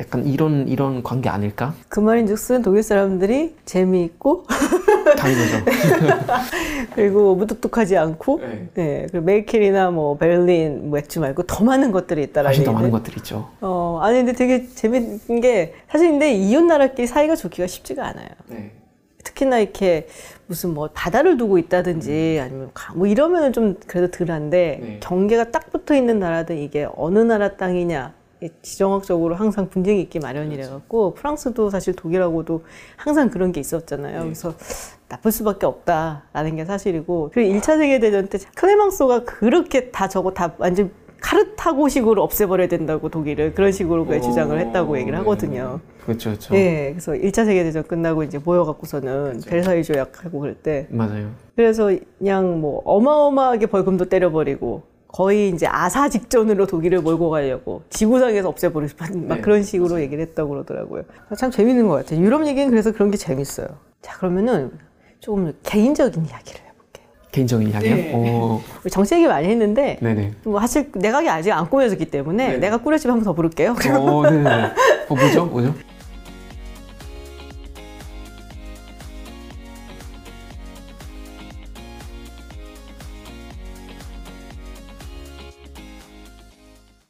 약간 0.00 0.26
이런 0.26 0.66
이런 0.68 1.02
관계 1.04 1.28
아닐까? 1.28 1.74
그 1.88 2.00
말인즉슨 2.00 2.62
독일 2.62 2.82
사람들이 2.82 3.54
재미있고 3.64 4.44
당연하죠. 5.24 5.64
그리고 6.94 7.34
무뚝뚝하지 7.34 7.96
않고 7.96 8.40
네. 8.40 8.68
네, 8.74 9.06
그리고 9.10 9.24
메르켈이나 9.24 9.90
뭐 9.90 10.16
베를린 10.16 10.90
뭐 10.90 10.98
맥주 10.98 11.20
말고 11.20 11.44
더 11.44 11.64
많은 11.64 11.92
것들이 11.92 12.22
있다라는 12.24 12.48
훨씬 12.50 12.64
더 12.64 12.72
많은 12.72 12.86
얘기는. 12.88 13.02
것들 13.02 13.16
있죠. 13.18 13.48
어, 13.60 14.00
아니 14.02 14.18
근데 14.18 14.32
되게 14.32 14.66
재밌는 14.68 15.40
게 15.40 15.74
사실 15.90 16.10
근데 16.10 16.32
이웃 16.34 16.62
나라끼리 16.62 17.06
사이가 17.06 17.36
좋기가 17.36 17.66
쉽지가 17.66 18.04
않아요. 18.06 18.28
네. 18.48 18.70
특히나 19.22 19.58
이렇게 19.58 20.06
무슨 20.46 20.74
뭐 20.74 20.90
바다를 20.92 21.38
두고 21.38 21.56
있다든지 21.56 22.38
아니면 22.42 22.70
강- 22.74 22.98
뭐 22.98 23.06
이러면은 23.06 23.52
좀 23.54 23.76
그래도 23.86 24.10
덜한데 24.10 24.78
네. 24.82 24.96
경계가 25.00 25.50
딱 25.50 25.72
붙어 25.72 25.94
있는 25.94 26.18
나라들 26.18 26.58
이게 26.58 26.86
어느 26.96 27.18
나라 27.20 27.56
땅이냐 27.56 28.12
지정학적으로 28.62 29.34
항상 29.34 29.68
분쟁이 29.68 30.00
있기 30.02 30.18
마련이래 30.18 30.66
갖고 30.68 31.14
프랑스도 31.14 31.70
사실 31.70 31.94
독일하고도 31.94 32.64
항상 32.96 33.30
그런 33.30 33.52
게 33.52 33.60
있었잖아요. 33.60 34.18
네. 34.18 34.24
그래서 34.24 34.54
나쁠 35.08 35.32
수밖에 35.32 35.66
없다라는 35.66 36.56
게 36.56 36.64
사실이고 36.64 37.30
그리고 37.32 37.58
1차 37.58 37.78
세계 37.78 37.98
대전 38.00 38.26
때 38.28 38.38
클레망소가 38.54 39.24
그렇게 39.24 39.90
다 39.90 40.08
저거 40.08 40.32
다 40.32 40.54
완전 40.58 40.90
카르타고식으로 41.20 42.22
없애버려야 42.22 42.68
된다고 42.68 43.08
독일을 43.08 43.54
그런 43.54 43.72
식으로 43.72 44.04
그 44.04 44.20
주장을 44.20 44.58
했다고 44.58 44.98
얘기를 44.98 45.18
하거든요. 45.20 45.80
그렇죠, 46.04 46.30
그렇죠. 46.30 46.54
예, 46.54 46.90
그래서 46.90 47.12
1차 47.12 47.46
세계 47.46 47.64
대전 47.64 47.82
끝나고 47.82 48.24
이제 48.24 48.38
모여갖고서는 48.38 49.40
베르사유 49.46 49.84
조약하고 49.84 50.40
그럴 50.40 50.54
때 50.54 50.86
맞아요. 50.90 51.30
그래서 51.56 51.90
그냥 52.18 52.60
뭐 52.60 52.82
어마어마하게 52.84 53.66
벌금도 53.66 54.10
때려버리고 54.10 54.82
거의 55.14 55.50
이제 55.50 55.64
아사 55.68 56.08
직전으로 56.08 56.66
독일을 56.66 57.00
몰고 57.00 57.30
가려고 57.30 57.82
지구상에서 57.88 58.48
없애버리고 58.48 58.88
싶은 58.88 59.28
막 59.28 59.36
네, 59.36 59.40
그런 59.42 59.62
식으로 59.62 60.00
얘기를 60.00 60.20
했다고 60.24 60.50
그러더라고요. 60.50 61.04
참 61.38 61.52
재밌는 61.52 61.86
것 61.86 61.94
같아요. 61.94 62.20
유럽 62.20 62.44
얘기는 62.48 62.68
그래서 62.68 62.90
그런 62.90 63.12
게 63.12 63.16
재밌어요. 63.16 63.68
자, 64.02 64.18
그러면은 64.18 64.72
조금 65.20 65.52
개인적인 65.62 66.26
이야기를 66.26 66.60
해볼게요. 66.60 67.06
개인적인 67.30 67.68
이야기요? 67.68 67.94
네. 67.94 68.12
오, 68.12 68.60
우리 68.82 68.90
정치 68.90 69.14
얘기 69.14 69.28
많이 69.28 69.46
했는데 69.46 69.98
네네. 70.02 70.32
뭐 70.42 70.58
사실 70.58 70.90
내각이 70.92 71.28
아직 71.28 71.52
안 71.52 71.70
꾸며졌기 71.70 72.06
때문에 72.06 72.48
네. 72.48 72.58
내가 72.58 72.78
꾸렸집 72.78 73.08
한번 73.08 73.22
더 73.22 73.34
부를게요. 73.34 73.76
오, 74.00 74.22
네네. 74.28 74.50
어, 75.10 75.14
뭐죠? 75.14 75.46
뭐죠? 75.46 75.74